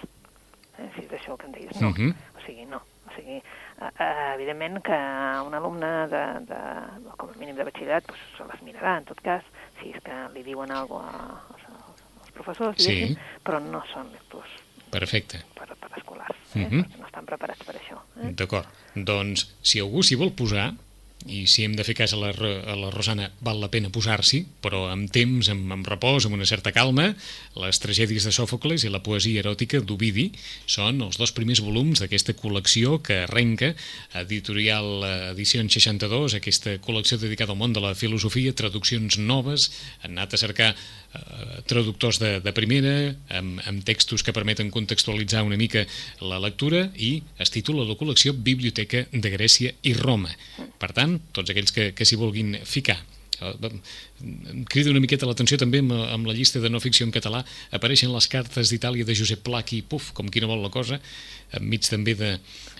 [0.80, 1.82] eh, si és això el que em deies.
[1.82, 2.10] No, uh mhm.
[2.10, 2.38] -huh.
[2.38, 2.82] o sigui, no.
[3.08, 5.00] O sigui, eh, eh, evidentment que
[5.48, 6.62] un alumne de, de,
[7.18, 9.44] com a mínim de batxillerat pues, se les mirarà, en tot cas,
[9.80, 13.18] si és que li diuen alguna cosa als, als professors, sí.
[13.44, 14.52] però no són lectors
[14.90, 15.44] Perfecte.
[15.54, 16.60] Per, per escolars, eh?
[16.60, 16.80] uh mhm.
[16.80, 17.00] -huh.
[17.00, 17.98] no estan preparats per això.
[18.22, 18.32] Eh?
[18.34, 18.68] D'acord.
[18.96, 20.74] Doncs, si algú s'hi vol posar,
[21.28, 24.40] i si hem de fer cas a la, a la Rosana val la pena posar-s'hi,
[24.64, 27.10] però amb temps, amb, amb repòs, amb una certa calma,
[27.60, 30.30] les tragèdies de Sòfocles i la poesia eròtica d'Ovidi
[30.64, 33.74] són els dos primers volums d'aquesta col·lecció que arrenca
[34.22, 35.04] editorial
[35.34, 39.70] Edicions 62, aquesta col·lecció dedicada al món de la filosofia, traduccions noves,
[40.04, 42.96] han anat a cercar eh, traductors de, de primera,
[43.36, 45.84] amb, amb textos que permeten contextualitzar una mica
[46.24, 50.32] la lectura i es titula la col·lecció Biblioteca de Grècia i Roma.
[50.80, 53.00] Per tant, tots aquells que, que s'hi vulguin ficar
[54.68, 57.40] crida una miqueta l'atenció també amb, amb la llista de no ficció en català
[57.72, 61.00] apareixen les cartes d'Itàlia de Josep Pla aquí, puf, com qui no vol la cosa
[61.56, 62.34] enmig també de,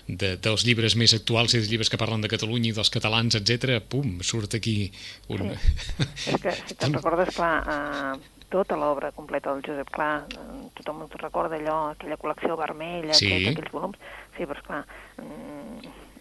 [0.10, 3.38] de, dels llibres més actuals i dels llibres que parlen de Catalunya i dels catalans,
[3.40, 3.80] etc.
[3.86, 4.92] pum, surt aquí
[5.30, 5.54] un...
[5.54, 6.34] Sí.
[6.34, 11.06] és que si te'n recordes, clar, uh, tota l'obra completa del Josep Pla, uh, tothom
[11.22, 13.30] recorda allò, aquella col·lecció vermella, sí.
[13.30, 14.84] aquells, aquells volums, sí, però esclar,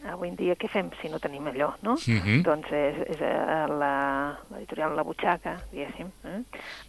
[0.06, 1.94] avui en dia què fem si no tenim allò, no?
[1.94, 2.26] Uh mhm.
[2.26, 2.42] -huh.
[2.42, 6.42] Doncs és, és eh, l'editorial la, la Butxaca, diguéssim, eh?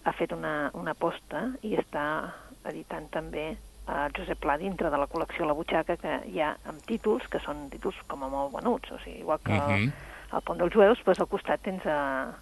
[0.03, 2.33] ha fet una, una aposta i està
[2.65, 6.83] editant també a Josep Pla dintre de la col·lecció La Butxaca que hi ha amb
[6.85, 9.73] títols que són títols com a molt venuts, o sigui, igual que uh -huh.
[9.73, 10.43] el, mhm.
[10.45, 12.33] Pont dels Jueus, doncs al costat tens a,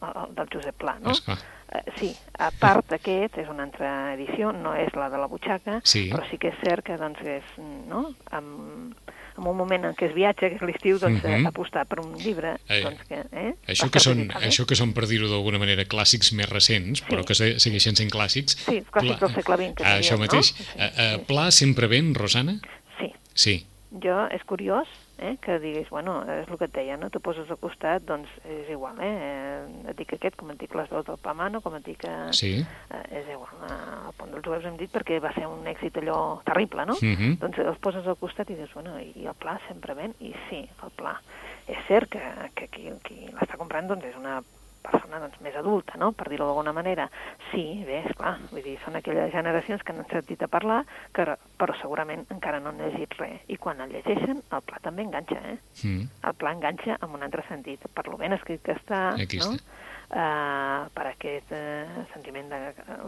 [0.00, 1.10] a, del Josep Pla, no?
[1.10, 1.38] Esclar.
[1.66, 5.80] Uh, sí, a part d'aquest, és una altra edició, no és la de la butxaca,
[5.82, 6.10] sí.
[6.12, 7.44] però sí que és cert que doncs, és,
[7.90, 8.14] no?
[8.30, 8.94] amb,
[9.38, 11.44] en un moment en què es viatja, que és l'estiu, doncs uh mhm.
[11.44, 11.52] -huh.
[11.52, 13.22] apostar per un llibre, eh, doncs que...
[13.32, 17.06] Eh, això, que són, això que són, per dir-ho d'alguna manera, clàssics més recents, sí.
[17.08, 18.56] però que segueixen sent clàssics...
[18.56, 19.26] Sí, clàssics Pla...
[19.26, 19.84] del segle XX.
[19.84, 20.52] Ah, això mateix.
[20.52, 20.64] No?
[20.64, 22.60] Sí, uh, uh, Pla sempre ben, Rosana?
[22.98, 23.12] Sí.
[23.34, 23.66] Sí.
[23.90, 27.06] Jo, és curiós, eh, que diguis, bueno, és el que et deia, no?
[27.10, 29.12] Tu poses al costat, doncs és igual, eh?
[29.28, 32.02] eh et dic aquest, com et dic les dues del Pamano, com et dic...
[32.04, 32.52] Eh, sí.
[32.90, 36.02] Eh, és igual, eh, el Pont dels Jueus hem dit perquè va ser un èxit
[36.02, 36.98] allò terrible, no?
[36.98, 37.22] Uh mhm.
[37.22, 37.38] -huh.
[37.38, 40.14] Doncs els poses al costat i dius, bueno, i el pla sempre ven?
[40.20, 41.20] I sí, el pla.
[41.68, 42.22] És cert que,
[42.54, 44.42] que qui, qui l'està comprant doncs és una
[44.86, 46.12] persona doncs, més adulta, no?
[46.16, 47.08] per dir-ho d'alguna manera.
[47.50, 50.82] Sí, bé, esclar, vull dir, són aquelles generacions que n'han sentit a parlar,
[51.16, 51.26] que,
[51.58, 53.42] però segurament encara no han llegit res.
[53.52, 55.58] I quan el llegeixen, el pla també enganxa, eh?
[55.82, 56.06] Mm.
[56.30, 59.52] El pla enganxa en un altre sentit, per lo ben escrit que està, Aquí no?
[59.54, 59.84] està.
[60.06, 62.46] Uh, per aquest uh, sentiment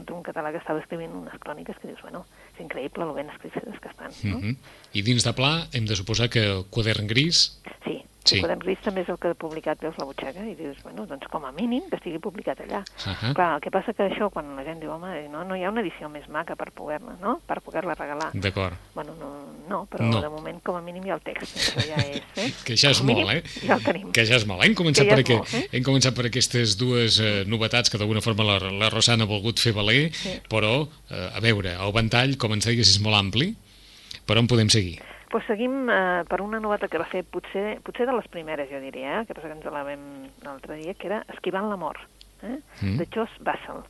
[0.02, 3.78] d'un català que estava escrivint unes cròniques que dius, bueno, és increïble lo ben escrits
[3.78, 4.38] que estan, no?
[4.38, 4.56] Mm -hmm.
[4.98, 7.62] I dins de pla hem de suposar que el quadern gris...
[7.84, 8.40] Sí, Sí.
[8.42, 11.26] Quadern Gris també és el que ha publicat Veus la butxaca i dius, bueno, doncs
[11.32, 12.82] com a mínim que estigui publicat allà.
[13.08, 13.32] Ahà.
[13.34, 15.70] Clar, el que passa que això, quan la gent diu, home, no, no hi ha
[15.72, 18.30] una edició més maca per poder-la, no?, per poder-la regalar.
[18.34, 18.76] D'acord.
[18.94, 19.30] Bueno, no,
[19.68, 20.20] no però No.
[20.22, 22.48] de moment com a mínim hi ha el text, això ja és, eh?
[22.66, 23.66] Que ja és mínim, molt, eh?
[23.66, 24.12] Ja el tenim.
[24.12, 24.64] Que ja és molt.
[24.64, 25.38] Hem començat, Que ja per, és aqu...
[25.42, 25.68] molt, eh?
[25.78, 29.58] Hem començat per aquestes dues eh, novetats que d'alguna forma la, la Rosana ha volgut
[29.60, 30.36] fer valer, Sí.
[30.50, 33.54] però, eh, a veure, el ventall, com ens deies, és molt ampli.
[34.28, 34.98] Per on podem seguir?
[35.28, 38.80] Pues seguim eh, per una novetat que va fer potser, potser de les primeres, jo
[38.80, 39.26] diria, eh?
[39.28, 40.04] que passa que ens la vam
[40.46, 42.00] l'altre dia, que era Esquivant la mort,
[42.42, 42.58] eh?
[42.80, 42.96] Mm.
[43.02, 43.82] de Joss Bassel.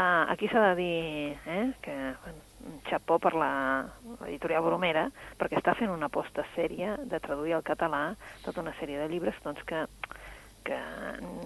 [0.00, 3.84] Uh, aquí s'ha de dir eh, que bueno, un xapó per la-
[4.22, 5.02] l'editorial Bromera,
[5.36, 8.14] perquè està fent una aposta sèria de traduir al català
[8.44, 9.82] tota una sèrie de llibres doncs, que,
[10.64, 10.78] que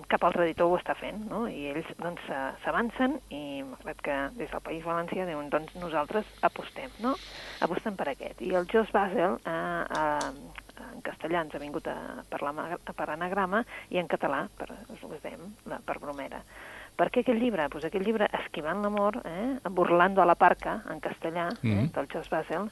[0.09, 1.45] cap altre editor ho està fent, no?
[1.49, 6.27] i ells doncs, se- s'avancen i malgrat que des del País Valencià diuen doncs nosaltres
[6.43, 7.15] apostem, no?
[7.65, 8.41] apostem per aquest.
[8.43, 11.97] I el Joss Basel eh, eh, en castellà ens ha vingut a,
[12.31, 15.51] per, la, ma- per anagrama i en català, per, que es dèiem,
[15.87, 16.43] per bromera.
[16.95, 17.65] Per què aquest llibre?
[17.73, 19.57] Pues aquest llibre, Esquivant l'amor, eh?
[19.71, 21.67] Burlando a la parca, en castellà, eh?
[21.67, 21.89] Mhm.
[21.97, 22.69] del Joss Basel,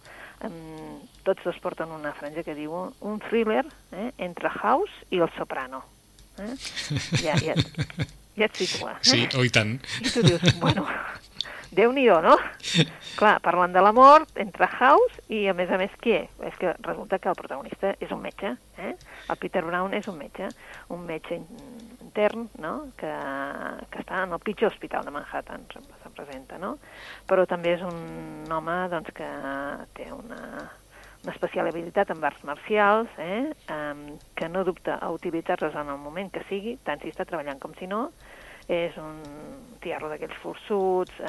[0.47, 4.13] em, tots dos porten una franja que diu un thriller eh?
[4.19, 5.83] entre House i El Soprano.
[6.39, 6.55] Eh?
[7.23, 7.55] Ja, ja,
[8.37, 8.97] ja et situa.
[8.97, 9.05] Eh?
[9.05, 9.77] Sí, oh, i tant.
[10.01, 10.87] I tu dius, bueno,
[11.73, 12.35] Déu-n'hi-do, no?
[13.17, 16.29] Clar, parlant de la mort, entre House i, a més a més, qui és?
[16.45, 18.91] És que resulta que el protagonista és un metge, eh?
[19.33, 20.51] El Peter Brown és un metge,
[20.93, 21.47] un metge in-
[22.05, 23.09] intern, no?, que,
[23.89, 26.75] que està en el pitjor hospital de Manhattan, se'm presenta, no?
[27.25, 29.31] Però també és un home, doncs, que
[29.97, 30.69] té una,
[31.23, 33.53] una especial habilitat en arts marcials, eh?
[33.71, 37.61] um, que no dubta a utilitzar-les en el moment que sigui, tant si està treballant
[37.63, 38.09] com si no,
[38.71, 39.19] és un
[39.83, 41.27] tiarro d'aquells forçuts, eh,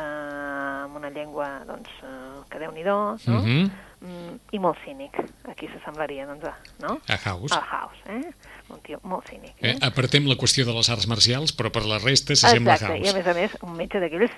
[0.86, 3.39] amb una llengua doncs, eh, que déu-n'hi-do, no?
[3.41, 3.71] Mhm.
[4.01, 5.17] mm, i molt cínic.
[5.49, 6.99] Aquí s'assemblaria doncs, a, no?
[7.10, 7.51] A House.
[7.51, 8.32] al House, eh?
[8.69, 9.53] un tio molt cínic.
[9.62, 9.77] Eh, Eh?
[9.82, 13.01] apartem la qüestió de les arts marcials, però per la resta s'assembla a Exacte, i
[13.01, 13.17] a House.
[13.17, 14.32] més a més un metge d'aquells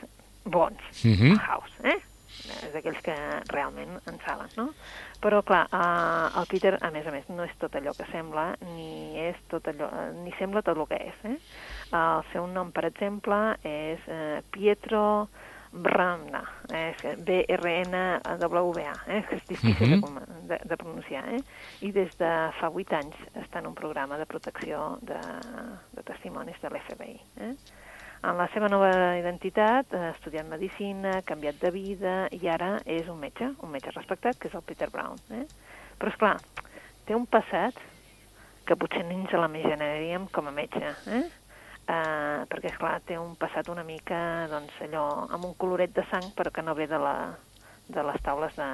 [0.46, 1.32] bons, Mhm.
[1.32, 2.00] el House, eh?
[2.64, 3.16] És d'aquells que
[3.52, 4.70] realment en saben, no?
[5.22, 8.54] Però, clar, eh, el Peter, a més a més, no és tot allò que sembla,
[8.76, 11.36] ni és tot allò, eh, ni sembla tot el que és, eh?
[11.92, 15.28] El seu nom, per exemple, és eh, Pietro
[15.76, 16.40] Bramna,
[16.72, 16.94] eh?
[16.96, 19.22] és B-R-N-W-A, eh?
[19.28, 21.42] que és difícil de, com- de, de pronunciar, eh?
[21.84, 25.20] I des de fa vuit anys està en un programa de protecció de,
[25.96, 27.18] de testimonis de l'FBI,
[27.50, 27.54] eh?
[28.26, 33.20] En la seva nova identitat, ha estudiat medicina, canviat de vida i ara és un
[33.22, 35.20] metge, un metge respectat, que és el Peter Brown.
[35.30, 35.44] Eh?
[36.00, 36.36] Però, és clar,
[37.06, 37.78] té un passat
[38.66, 40.94] que potser ni ens l'imaginaríem com a metge.
[41.14, 41.26] Eh?
[41.86, 44.18] Uh, perquè, és clar, té un passat una mica,
[44.50, 47.36] doncs, allò, amb un coloret de sang, però que no ve de, la,
[47.94, 48.70] de les taules de,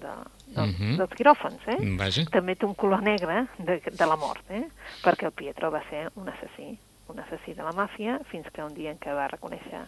[0.00, 0.14] de,
[0.46, 0.94] de, Mhm.
[0.96, 1.76] dels quiròfans, eh?
[2.00, 2.24] Vaja.
[2.32, 4.64] també té un color negre de, de la mort, eh?
[5.04, 8.74] perquè el Pietro va ser un assassí, un assassí de la màfia, fins que un
[8.74, 9.84] dia en què va reconèixer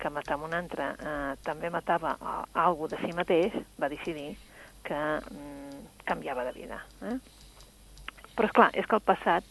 [0.00, 4.32] que matar un altre eh, també matava a, algú de si mateix, va decidir
[4.84, 6.80] que mm, canviava de vida.
[7.04, 7.16] Eh?
[8.36, 9.44] Però, és clar, és que el passat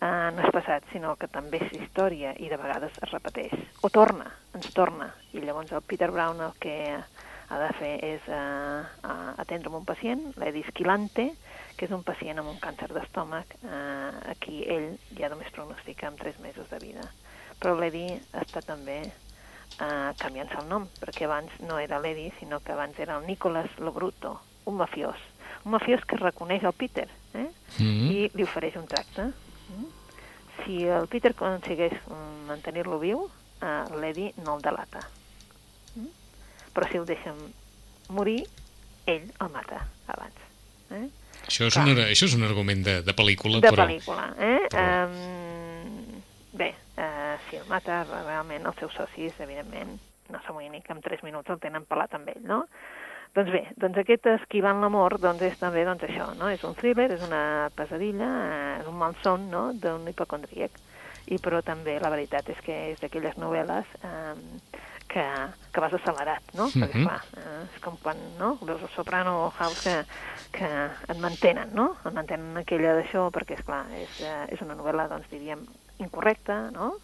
[0.00, 3.52] eh, no és passat, sinó que també és història i de vegades es repeteix.
[3.84, 5.12] O torna, ens torna.
[5.36, 9.84] I llavors el Peter Brown el que ha de fer és eh, eh, atendre un
[9.88, 11.30] pacient, l'Edi Esquilante,
[11.76, 16.08] que és un pacient amb un càncer d'estómac, eh, a qui ell ja només pronostica
[16.08, 17.04] amb 3 mesos de vida.
[17.60, 22.72] Però l'Edi està també eh, canviant-se el nom, perquè abans no era l'Edi, sinó que
[22.72, 25.20] abans era el Nicolas Lobruto, un mafiós.
[25.64, 27.48] Un mafiós que reconeix el Peter, eh?
[27.78, 28.10] Mhm.
[28.10, 29.32] i li ofereix un tracte.
[29.68, 29.86] Mm?
[30.64, 33.28] Si el Peter aconsegueix mm, mantenir-lo viu,
[33.60, 35.02] eh, l'Eddie no el delata.
[35.94, 36.08] Mm?
[36.72, 37.36] Però si el deixen
[38.08, 38.46] morir,
[39.06, 40.55] ell el mata abans.
[40.90, 41.06] Eh?
[41.46, 41.84] Això, és Clar.
[41.86, 43.86] un, això és un argument de, de pel·lícula, De però...
[43.86, 44.28] pel·lícula.
[44.38, 44.58] Eh?
[44.70, 46.20] però- Um,
[46.58, 49.98] bé, uh, si el mata, realment els seus socis, evidentment,
[50.32, 52.64] no s'amoïni que en 3 minuts el tenen pelat amb ell, no?
[53.36, 56.48] Doncs bé, doncs aquest esquivant l'amor doncs és també doncs això, no?
[56.48, 60.70] És un thriller, és una pesadilla, eh, és un malson, no?, d'un hipocondríac.
[61.26, 64.34] I però també la veritat és que és d'aquelles novel·les eh,
[65.08, 65.24] que,
[65.72, 66.66] que vas accelerat, no?
[66.66, 67.04] Perquè, Mhm.
[67.06, 70.04] clar, eh, és com quan, no?, veus el Soprano o House que,
[70.52, 70.68] que
[71.08, 71.96] et mantenen, no?
[72.04, 75.66] Et mantenen aquella d'això perquè, és clar és, eh, és una novel·la, doncs, diríem,
[75.98, 76.94] incorrecta, no?,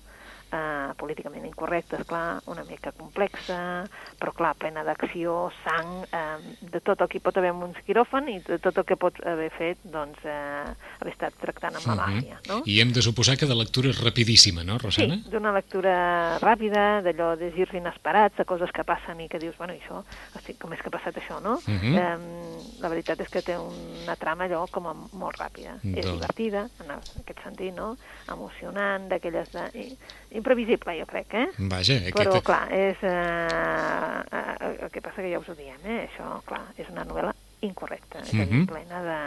[0.53, 3.87] eh, políticament incorrecta, és clar, una mica complexa,
[4.21, 8.29] però clar, plena d'acció, sang, eh, de tot el que pot haver en un quiròfan
[8.29, 11.97] i de tot el que pot haver fet, doncs, eh, haver estat tractant amb la
[12.07, 12.63] màfia, no?
[12.67, 15.17] I hem de suposar que de lectura rapidíssima, no, Rosana?
[15.17, 19.57] Sí, d'una lectura ràpida, d'allò de girs inesperats, de coses que passen i que dius,
[19.59, 20.05] bueno, això,
[20.37, 21.55] hosti, com és que ha passat això, no?
[21.67, 21.97] Uh -huh.
[21.99, 25.79] eh, la veritat és que té una trama allò com a molt ràpida.
[25.83, 25.99] Doncs.
[25.99, 27.97] És divertida, en aquest sentit, no?
[28.29, 29.71] Emocionant, d'aquelles de...
[29.75, 29.99] i-
[30.43, 31.47] imprevisible, jo crec, eh?
[31.71, 32.47] Vaja, Però, aquest...
[32.51, 32.99] clar, és...
[33.07, 36.01] Eh, eh, el que passa que ja us ho diem, eh?
[36.09, 38.67] Això, clar, és una novel·la incorrecta, és a dir, Mhm.
[38.67, 39.19] plena de,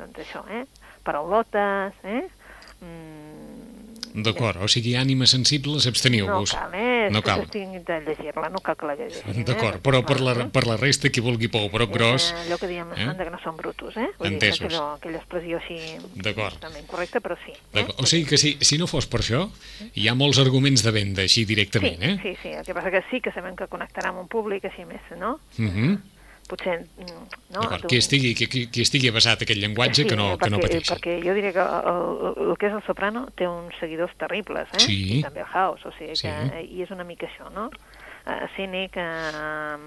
[0.00, 0.64] doncs això, eh?
[1.06, 2.24] Paraulotes, eh?
[2.82, 3.35] Mm,
[4.16, 6.54] D'acord, o sigui, ànimes sensibles, no absteniu-vos.
[6.56, 7.08] cal, eh?
[7.12, 7.42] No cal.
[7.44, 9.44] s'estiguin de llegir-la, no cal que la llegeixin.
[9.44, 9.82] D'acord, eh?
[9.84, 10.46] però per la, eh?
[10.52, 12.30] per la resta, qui vulgui pou broc gros...
[12.32, 13.10] Eh, allò que diem eh?
[13.10, 13.14] eh?
[13.20, 14.08] que no són brutos, eh?
[14.16, 14.62] Vull Entesos.
[14.62, 15.78] dir, que allò, aquella expressió així...
[16.16, 16.58] D'acord.
[16.64, 17.52] També incorrecta, però sí.
[17.76, 17.86] Eh?
[18.00, 19.44] O sigui que si, si no fos per això,
[19.92, 22.18] hi ha molts arguments de venda així directament, sí, eh?
[22.24, 24.88] sí, sí, el que passa que sí que sabem que connectarà amb un públic així
[24.88, 25.36] més, no?
[25.60, 25.96] Uh -huh.
[26.46, 27.60] Potser, mm, no?
[27.64, 30.68] D'acord, qui estigui, qui, qui, estigui basat aquest llenguatge Sí, que no, que no perquè,
[30.80, 30.92] pateixi.
[30.92, 34.82] Perquè jo diria que el, el, que és el soprano té uns seguidors terribles, eh?
[34.86, 34.98] Sí.
[35.18, 36.32] I també el house, o sigui que...
[36.32, 36.66] Sí.
[36.78, 37.68] I és una mica això, no?
[38.26, 39.78] Uh, cínic, uh,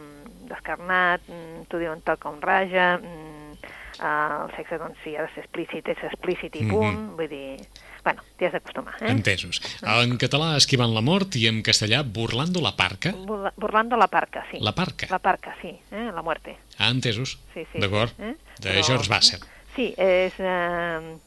[0.47, 3.57] descarnat, mm, t'ho diuen tal com raja, mm,
[3.99, 7.15] uh, el sexe, doncs, si ha de ser explícit, és explícit i punt, Mhm.
[7.19, 7.67] vull dir...
[8.03, 9.11] Bueno, t'hi has d'acostumar, eh?
[9.11, 9.59] Entesos.
[9.83, 13.11] En català, esquivant la mort, i en castellà, burlando la parca.
[13.11, 14.57] Burla- Burlando la parca, sí.
[14.61, 15.07] La parca.
[15.11, 16.09] La parca, sí, eh?
[16.15, 16.57] la muerte.
[16.77, 17.37] Ah, entesos.
[17.53, 17.79] Sí, sí.
[17.79, 18.11] D'acord.
[18.19, 18.35] Eh?
[18.59, 19.43] De Però- George Basset.
[19.75, 21.17] Sí, és, eh,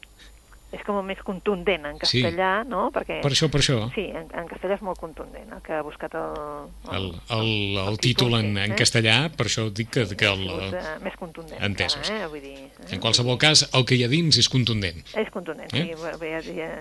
[0.72, 2.22] és com més contundent en Sí.
[2.22, 2.86] castellà, no?
[2.94, 3.78] Perquè, Per això, per això.
[3.94, 6.70] Sí, en, en castellà és molt contundent, el que ha buscat el...
[6.90, 8.76] El, el, el el títol títol, en, sí, en eh?
[8.78, 11.60] castellà, per això dic que, que el, És, eh, més contundent.
[11.62, 12.00] Entesos.
[12.08, 12.30] Encara, eh?
[12.32, 12.88] Vull dir, eh?
[12.96, 15.04] en qualsevol cas, el que hi ha dins és contundent.
[15.14, 15.84] És contundent, Eh?
[15.92, 16.18] sí.
[16.20, 16.72] Bé, hi ha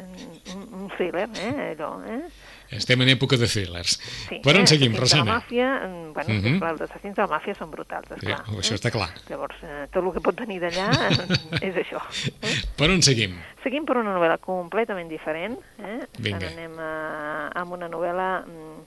[0.56, 1.75] un, un thriller, eh?
[1.75, 2.23] Allò, eh?
[2.71, 3.97] Estem en època de thrillers.
[4.29, 4.67] Sí, per on eh?
[4.67, 5.34] seguim, de la Rosana?
[5.39, 6.38] màfia, mm, bueno, Mhm.
[6.39, 6.60] uh -huh.
[6.60, 8.45] clar, els assassins de la màfia són brutals, Sí, esclar.
[8.45, 9.10] això està clar.
[9.29, 10.89] Llavors, eh, tot el que pot venir d'allà
[11.62, 11.99] és això.
[12.41, 12.62] Eh?
[12.77, 13.36] Per on seguim?
[13.63, 15.57] Seguim per una novel·la completament diferent.
[15.79, 16.07] Eh?
[16.19, 16.38] Vinga.
[16.38, 18.86] Ara anem a, amb una novel·la mm,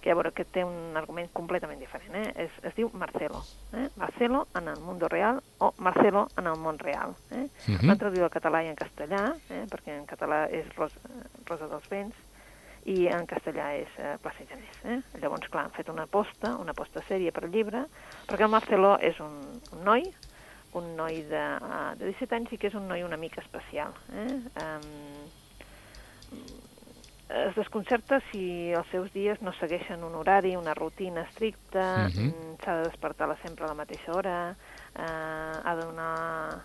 [0.00, 2.14] que, veure, que té un argument completament diferent.
[2.14, 2.32] Eh?
[2.36, 3.44] Es, es diu Marcelo.
[3.74, 3.88] Eh?
[3.96, 7.14] Marcelo en el mundo real o Marcelo en el món real.
[7.32, 7.48] Eh?
[7.66, 7.86] Mhm.
[7.86, 9.66] L'han traduït al català i en castellà, eh?
[9.68, 10.98] perquè en català és Rosa,
[11.46, 12.14] Rosa dels Vents
[12.86, 14.78] i en castellà és eh, Plaça Genés.
[14.84, 15.00] Eh?
[15.22, 17.84] Llavors, clar, han fet una aposta, una aposta sèria per al llibre,
[18.28, 19.34] perquè el Marcelo és un,
[19.74, 20.06] un noi,
[20.78, 23.94] un noi de, uh, de 17 anys i que és un noi una mica especial.
[24.12, 24.28] Eh?
[24.62, 24.86] Um,
[27.26, 32.26] es desconcerta si els seus dies no segueixen un horari, una rutina estricta, Mhm.
[32.28, 34.54] mm, s'ha de despertar sempre a la mateixa hora,
[34.94, 36.60] eh, ha de donar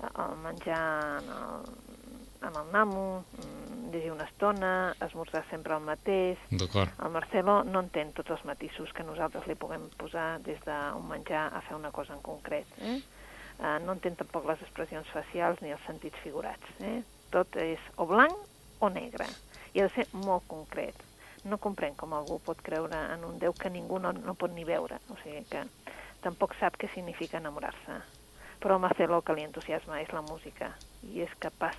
[0.00, 5.84] eh, el menjar en el, en el namo, mm, llegir una estona, esmorzar sempre el
[5.84, 6.90] mateix, D'acord.
[7.04, 11.48] el Marcelo no entén tots els matisos que nosaltres li puguem posar des d'un menjar
[11.54, 12.66] a fer una cosa en concret.
[12.80, 13.00] Eh?
[13.58, 16.74] Eh, no entén tampoc les expressions facials ni els sentits figurats.
[16.80, 17.02] Eh?
[17.30, 18.34] Tot és o blanc
[18.80, 19.26] o negre.
[19.74, 20.94] I ha de ser molt concret.
[21.44, 24.64] No comprèn com algú pot creure en un Déu que ningú no, no pot ni
[24.64, 24.98] veure.
[25.10, 25.64] O sigui que
[26.22, 28.00] tampoc sap què significa enamorar-se.
[28.58, 30.72] Però Marcelo el que li entusiasma és la música
[31.06, 31.78] i és capaç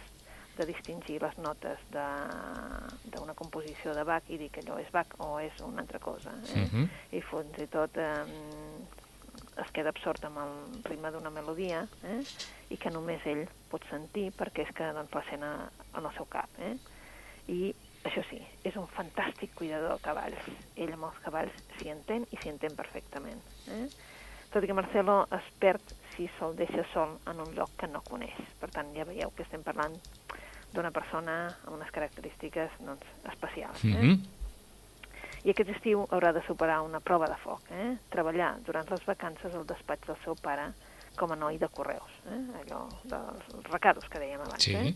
[0.59, 5.15] de distingir les notes de- d'una composició de Bach i dir que allò és Bach
[5.23, 6.31] o és una altra cosa.
[6.53, 6.65] Eh?
[6.67, 6.89] Mhm.
[7.15, 8.23] I fins i tot eh,
[9.63, 12.21] es queda absort amb el ritme d'una melodia eh?
[12.69, 16.13] i que només ell pot sentir perquè és que doncs, la sent a- en el
[16.15, 16.49] seu cap.
[16.59, 16.75] Eh?
[17.49, 17.73] I
[18.05, 20.45] això sí, és un fantàstic cuidador de cavalls.
[20.75, 23.41] Ell amb els cavalls s'hi entén i s'hi entén perfectament.
[23.67, 23.87] Eh?
[24.51, 25.81] Tot i que Marcelo es perd
[26.15, 28.33] si se'l deixa sol en un lloc que no coneix.
[28.59, 29.93] Per tant, ja veieu que estem parlant
[30.73, 33.83] d'una persona amb unes característiques doncs, especials.
[33.83, 33.95] Eh?
[33.95, 34.19] Mhm.
[35.47, 37.95] I aquest estiu haurà de superar una prova de foc, eh?
[38.11, 40.73] treballar durant les vacances al despatx del seu pare
[41.15, 42.41] com a noi de correus, eh?
[42.61, 44.63] allò dels recados que dèiem abans.
[44.63, 44.75] Sí.
[44.75, 44.93] Eh?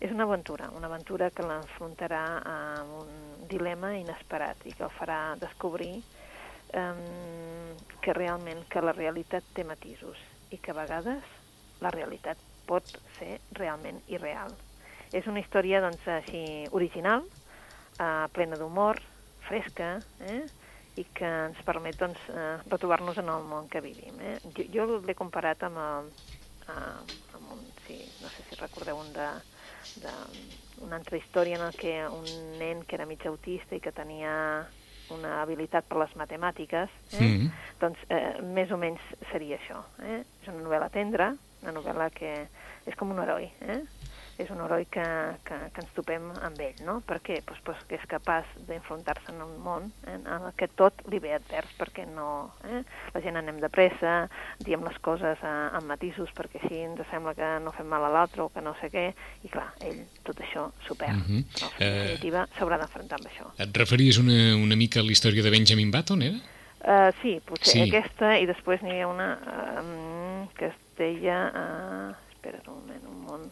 [0.00, 3.10] És una aventura, una aventura que l'enfrontarà amb un
[3.50, 5.98] dilema inesperat i que el farà descobrir
[6.72, 11.36] um, que realment que la realitat té matisos i que a vegades
[11.84, 12.86] la realitat pot
[13.18, 14.54] ser realment irreal.
[15.12, 16.42] És una història doncs, així
[16.76, 17.24] original,
[17.98, 19.00] eh, plena d'humor,
[19.48, 19.96] fresca,
[20.26, 20.42] eh?
[20.98, 24.18] i que ens permet doncs, eh, retrobar-nos en el món que vivim.
[24.20, 24.38] Eh?
[24.56, 26.10] Jo, jo l'he comparat amb, el,
[26.66, 29.28] eh, amb un, sí, no sé si recordeu un de,
[30.02, 30.14] de,
[30.84, 32.26] una altra història en què un
[32.60, 34.34] nen que era mig autista i que tenia
[35.10, 37.20] una habilitat per les matemàtiques, eh?
[37.20, 37.50] Mhm.
[37.80, 39.82] doncs eh, més o menys seria això.
[40.06, 40.20] Eh?
[40.22, 42.34] És una novel·la tendra, una novel·la que
[42.86, 43.50] és com un heroi.
[43.60, 43.80] Eh?
[44.40, 45.04] És un heroi que,
[45.46, 46.98] que, que ens topem amb ell, no?
[47.06, 47.40] Per què?
[47.46, 51.20] Pues, pues que és capaç d'enfrontar-se en un món eh, en el que tot li
[51.22, 52.28] ve advers, perquè no...
[52.64, 52.82] Eh?
[53.14, 54.14] La gent anem de pressa,
[54.64, 58.12] diem les coses eh, amb matisos perquè així ens sembla que no fem mal a
[58.12, 59.10] l'altre o que no sé què,
[59.44, 61.20] i clar, ell tot això s'ho perd.
[61.20, 61.20] Mhm.
[61.20, 61.60] Uh -huh.
[61.60, 61.70] no?
[61.78, 63.46] En definitiva, s'haurà d'enfrontar amb això.
[63.58, 66.40] Et referies una, una mica a la història de Benjamin Button, era?
[66.80, 67.90] Uh, sí, potser Sí.
[67.90, 71.52] aquesta, i després n'hi ha una uh, que es deia...
[71.52, 73.50] Uh, espera't un moment, un món...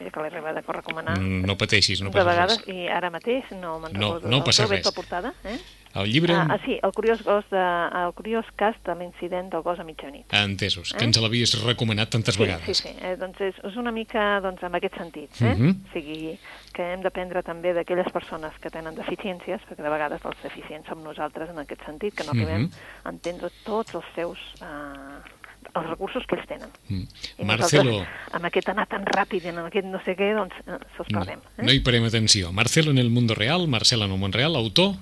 [0.00, 0.04] Uh.
[0.04, 1.18] Mira que l'he arribat a recomanar.
[1.18, 2.74] Mm, No pateixis, no de passa vegades, res.
[2.74, 4.28] i ara mateix no me'n No, recordo.
[4.30, 4.84] no El passa res.
[4.84, 5.58] La portada, eh?
[5.92, 6.32] El llibre...
[6.34, 9.84] Ah, ah, sí, el curiós, gos de, el curiós cas de l'incident del gos a
[9.84, 10.24] mitjanit.
[10.32, 11.08] Entesos, que Eh?
[11.08, 12.64] ens l'havies recomanat tantes Sí, vegades.
[12.64, 12.94] sí, sí.
[13.02, 15.30] Eh, doncs és, és una mica doncs, en aquest sentit.
[15.42, 15.54] Eh?
[15.56, 15.70] Mhm.
[15.88, 16.38] O sigui,
[16.72, 21.02] que hem d'aprendre també d'aquelles persones que tenen deficiències, perquè de vegades els deficients som
[21.02, 22.70] nosaltres en aquest sentit, que no arribem Mhm.
[23.04, 24.38] a entendre tots els seus...
[24.62, 25.39] Eh,
[25.74, 26.72] els recursos que ells tenen.
[26.88, 27.04] Mm.
[27.38, 28.00] I Marcelo,
[28.36, 31.44] amb aquest anar tan ràpid amb aquest no sé què, doncs eh, se'ls no, perdem.
[31.56, 31.66] Eh?
[31.66, 32.52] no hi parem atenció.
[32.56, 34.96] Marcelo en el mundo real, Marcela en el món real, autor...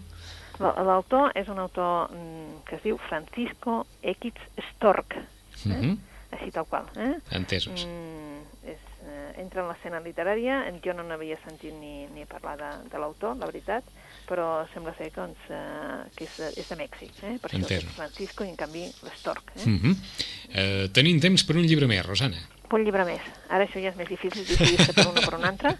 [0.58, 4.40] L'autor és un autor mm, que es diu Francisco X
[4.72, 5.68] Stork, eh?
[5.68, 5.92] Mhm.
[6.34, 6.88] així tal qual.
[6.98, 7.12] Eh?
[7.38, 7.84] Entesos.
[7.86, 8.40] Mm,
[8.72, 12.98] és, eh, entra en l'escena literària, jo no n'havia sentit ni, ni parlar de, de
[12.98, 13.86] l'autor, la veritat,
[14.28, 17.34] però sembla ser que, doncs, eh, que és, de, és de Mèxic, eh?
[17.40, 17.88] per això Entesos.
[17.88, 19.54] és Francisco i en canvi l'Stork.
[19.56, 19.66] Eh?
[19.66, 19.96] Mhm.
[20.52, 22.44] eh, tenim temps per un llibre més, Rosana.
[22.68, 23.24] Un llibre més.
[23.48, 25.70] Ara això ja és més difícil decidir-se per una o per una altra.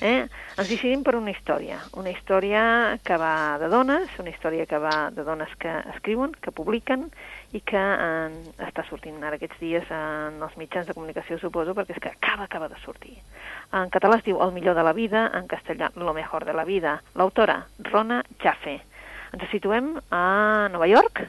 [0.00, 0.24] Eh?
[0.56, 1.76] Ens decidim per una història.
[2.00, 2.62] Una història
[3.04, 7.04] que va de dones, una història que va de dones que escriuen, que publiquen
[7.52, 11.98] i que eh, està sortint ara aquests dies en els mitjans de comunicació, suposo, perquè
[11.98, 13.18] és que acaba, acaba de sortir.
[13.76, 16.64] En català es diu El millor de la vida, en castellà Lo mejor de la
[16.64, 17.02] vida.
[17.14, 17.60] L'autora,
[17.92, 18.78] Rona Jaffe.
[19.36, 21.26] Ens situem a Nova York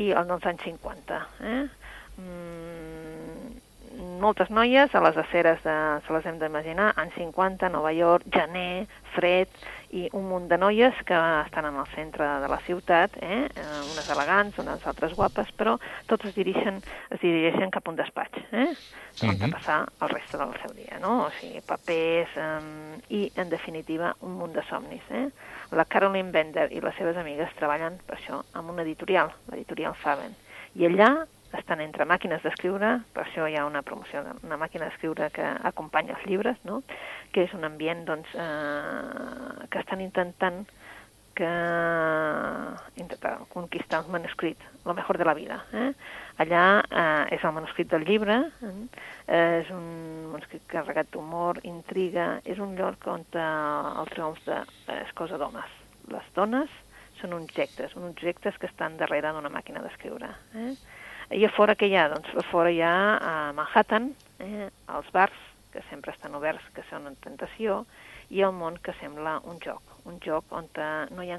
[0.00, 1.20] i els anys 50.
[1.52, 1.64] Eh?
[2.16, 2.73] Mm,
[4.20, 8.86] moltes noies a les aceres de, se les hem d'imaginar, anys 50, Nova York, gener,
[9.14, 9.48] fred,
[9.94, 13.44] i un munt de noies que estan en el centre de la ciutat, eh?
[13.46, 15.76] eh, unes elegants, unes altres guapes, però
[16.10, 16.80] totes es dirigeixen,
[17.14, 18.72] es dirigeixen cap a un despatx, eh?
[19.22, 19.44] on Mhm.
[19.44, 21.26] a passar el reste del seu dia, no?
[21.26, 25.02] O sigui, papers eh, i, en definitiva, un munt de somnis.
[25.10, 25.28] Eh?
[25.70, 30.34] La Caroline Bender i les seves amigues treballen per això amb una editorial, l'editorial Faben,
[30.74, 31.26] i allà
[31.58, 36.16] estan entre màquines d'escriure, per això hi ha una promoció d'una màquina d'escriure que acompanya
[36.16, 36.82] els llibres, no?
[37.32, 40.64] que és un ambient doncs, eh, que estan intentant
[41.34, 41.50] que
[42.96, 45.64] intentar conquistar un manuscrit, lo mejor de la vida.
[45.72, 45.90] Eh?
[46.38, 48.74] Allà eh, és el manuscrit del llibre, eh?
[49.34, 53.44] és un manuscrit carregat d'humor, intriga, és un lloc on eh,
[54.00, 55.78] el triomf de, eh, és cosa d'homes.
[56.14, 56.70] Les dones
[57.20, 60.30] són objectes, uns objectes que estan darrere d'una màquina d'escriure.
[60.54, 60.72] Eh?
[61.32, 62.08] I a fora què hi ha?
[62.12, 64.10] Doncs a fora hi ha a Manhattan,
[64.44, 65.38] eh, els bars,
[65.72, 67.84] que sempre estan oberts, que són una tentació,
[68.30, 71.38] i el món que sembla un joc, un joc on eh, no hi ha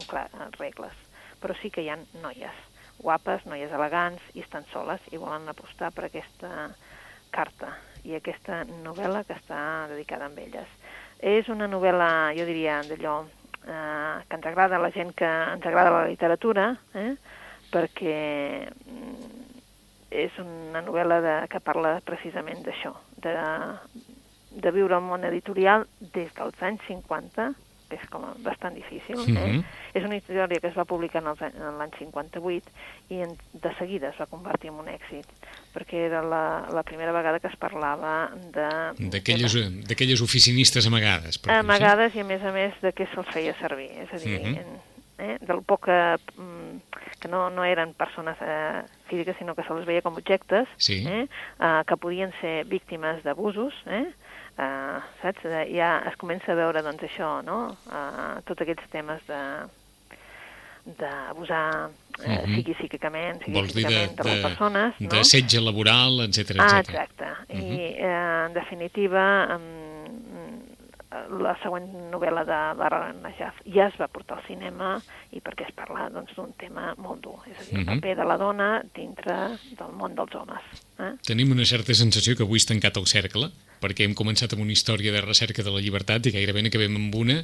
[0.57, 0.97] regles,
[1.41, 2.57] però sí que hi ha noies,
[2.97, 6.69] guapes, noies elegants, i estan soles i volen apostar per aquesta
[7.31, 10.69] carta i aquesta novel·la que està dedicada a elles.
[11.19, 13.21] És una novel·la, jo diria, d'allò
[13.67, 17.15] eh, que ens agrada la gent que ens agrada la literatura, eh?
[17.71, 18.19] perquè
[18.71, 19.44] mm,
[20.23, 23.35] és una novel·la de, que parla precisament d'això, de,
[24.55, 27.51] de viure el món editorial des dels anys 50,
[27.85, 29.19] que és com bastant difícil.
[29.27, 29.31] Eh?
[29.31, 29.59] Mhm.
[29.93, 31.27] És una història que es va publicar en
[31.77, 32.71] l'any 58
[33.13, 35.27] i en, de seguida es va convertir en un èxit,
[35.75, 38.65] perquè era la, la primera vegada que es parlava de...
[39.11, 41.37] D'aquelles oficinistes amagades.
[41.37, 44.39] per amagades i a més a més de què se'ls feia servir, és a dir,
[44.41, 44.57] Mhm.
[44.57, 44.81] en,
[45.19, 46.81] eh, del poc que, mm,
[47.19, 51.05] que no, no eren persones eh, físiques, sinó que se'ls veia com objectes, Sí.
[51.07, 51.27] eh,
[51.59, 54.05] eh, que podien ser víctimes d'abusos, eh,
[54.57, 55.45] eh, saps?
[55.45, 59.41] Eh, Ja es comença a veure, doncs, això, no?, eh, tots aquests temes de
[60.85, 61.89] d'abusar,
[62.23, 62.55] eh, Mhm.
[62.55, 65.09] sigui psíquicament, sigui Vols dir de, físicament, de, les persones, no?
[65.09, 67.25] de setge laboral, etc Ah, exacte.
[67.49, 67.61] Mhm.
[67.61, 69.94] I, eh, en definitiva, mm,
[71.41, 75.01] la següent novel·la de la Rana Jaff ja es va portar al cinema
[75.31, 77.99] i perquè es parla doncs, d'un tema molt dur, és a dir, el Mhm.
[77.99, 79.35] paper de la dona dintre
[79.77, 80.61] del món dels homes.
[80.99, 81.11] Eh?
[81.25, 83.51] Tenim una certa sensació que avui has tancat el cercle,
[83.81, 87.15] perquè hem començat amb una història de recerca de la llibertat i gairebé n'acabem amb
[87.15, 87.43] una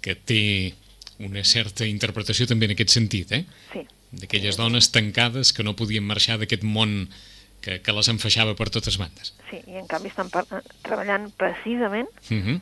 [0.00, 0.74] que té
[1.18, 3.44] una certa interpretació també en aquest sentit, eh?
[3.72, 7.08] Sí, D'aquelles dones tancades que no podien marxar d'aquest món
[7.66, 9.34] que, que les enfaixava per totes bandes.
[9.50, 10.30] sí, i en canvi estan
[10.86, 12.60] treballant precisament Uh -huh.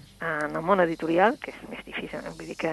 [0.49, 2.73] en el món editorial, que és més difícil, vull dir que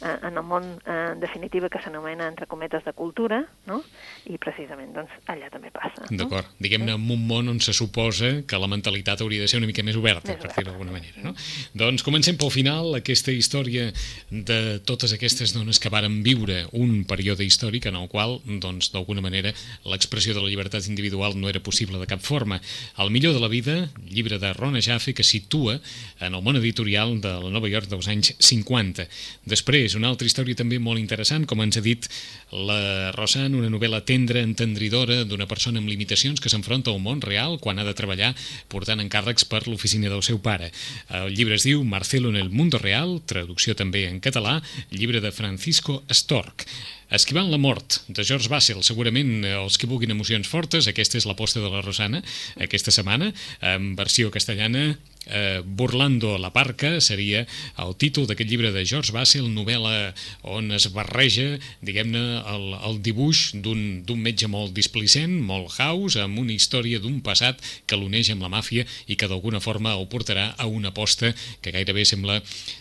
[0.00, 3.80] eh, en el món, eh, en definitiva, que s'anomena, entre cometes, de cultura, no?
[4.26, 6.04] i precisament doncs, allà també passa.
[6.10, 6.18] No?
[6.24, 6.48] D'acord.
[6.62, 9.84] Diguem-ne, en un món on se suposa que la mentalitat hauria de ser una mica
[9.86, 11.22] més oberta, més per dir-ho d'alguna manera.
[11.24, 11.34] No?
[11.76, 13.88] Doncs comencem pel final, aquesta història
[14.30, 19.24] de totes aquestes dones que varen viure un període històric en el qual, doncs, d'alguna
[19.24, 19.54] manera,
[19.88, 22.60] l'expressió de la llibertat individual no era possible de cap forma.
[22.98, 25.78] El millor de la vida, llibre de Rona Jaffe, que situa
[26.20, 29.06] en el món editorial de la Nova York dels anys 50.
[29.46, 29.65] Després,
[29.98, 32.06] una altra història també molt interessant, com ens ha dit
[32.52, 37.58] la Rosan, una novel·la tendra, entendridora, d'una persona amb limitacions que s'enfronta al món real
[37.58, 38.32] quan ha de treballar
[38.70, 40.70] portant encàrrecs per l'oficina del seu pare.
[41.10, 44.60] El llibre es diu Marcelo en el mundo real, traducció també en català,
[44.90, 46.66] llibre de Francisco Stork.
[47.06, 48.82] Esquivant la mort, de George Bassel.
[48.82, 52.22] Segurament eh, els que vulguin emocions fortes, aquesta és l'aposta de la Rosana,
[52.58, 53.30] aquesta setmana,
[53.62, 54.88] en versió castellana,
[55.26, 57.44] eh, Burlando la Parca seria
[57.82, 63.52] el títol d'aquest llibre de George Bassel, novel·la on es barreja, diguem-ne, el, el dibuix
[63.62, 68.52] d'un metge molt displicent, molt house, amb una història d'un passat que l'uneix amb la
[68.52, 72.40] màfia i que d'alguna forma el portarà a una aposta que gairebé sembla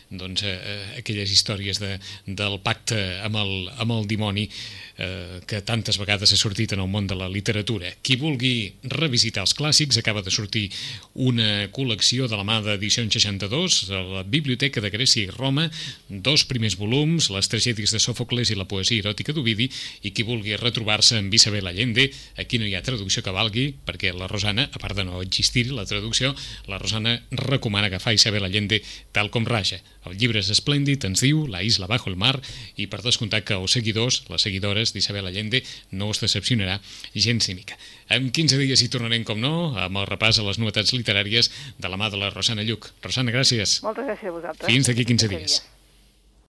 [0.09, 1.95] doncs, eh, aquelles històries de,
[2.28, 4.49] del pacte amb el, amb el testimoni
[4.97, 7.91] eh, que tantes vegades ha sortit en el món de la literatura.
[8.01, 10.69] Qui vulgui revisitar els clàssics, acaba de sortir
[11.13, 15.67] una col·lecció de la mà d'Edicions 62, a la Biblioteca de Grècia i Roma,
[16.09, 19.69] dos primers volums, les tragèdies de Sòfocles i la poesia eròtica d'Ovidi,
[20.03, 24.13] i qui vulgui retrobar-se amb Isabel Allende, aquí no hi ha traducció que valgui, perquè
[24.15, 26.35] la Rosana, a part de no existir la traducció,
[26.71, 28.81] la Rosana recomana agafar Isabel Allende
[29.11, 29.81] tal com raja.
[30.05, 32.37] El llibre és esplèndid, ens diu La isla bajo el mar,
[32.77, 36.79] i per descomptar que els seguidors, les seguidores, obres d'Isabel Allende no us decepcionarà
[37.13, 37.77] gens ni mica.
[38.09, 41.89] En 15 dies hi tornarem, com no, amb el repàs a les novetats literàries de
[41.89, 42.91] la mà de la Rosana Lluc.
[43.01, 43.81] Rosana, gràcies.
[43.83, 44.69] Moltes gràcies a vosaltres.
[44.69, 45.63] Fins d'aquí 15 dies.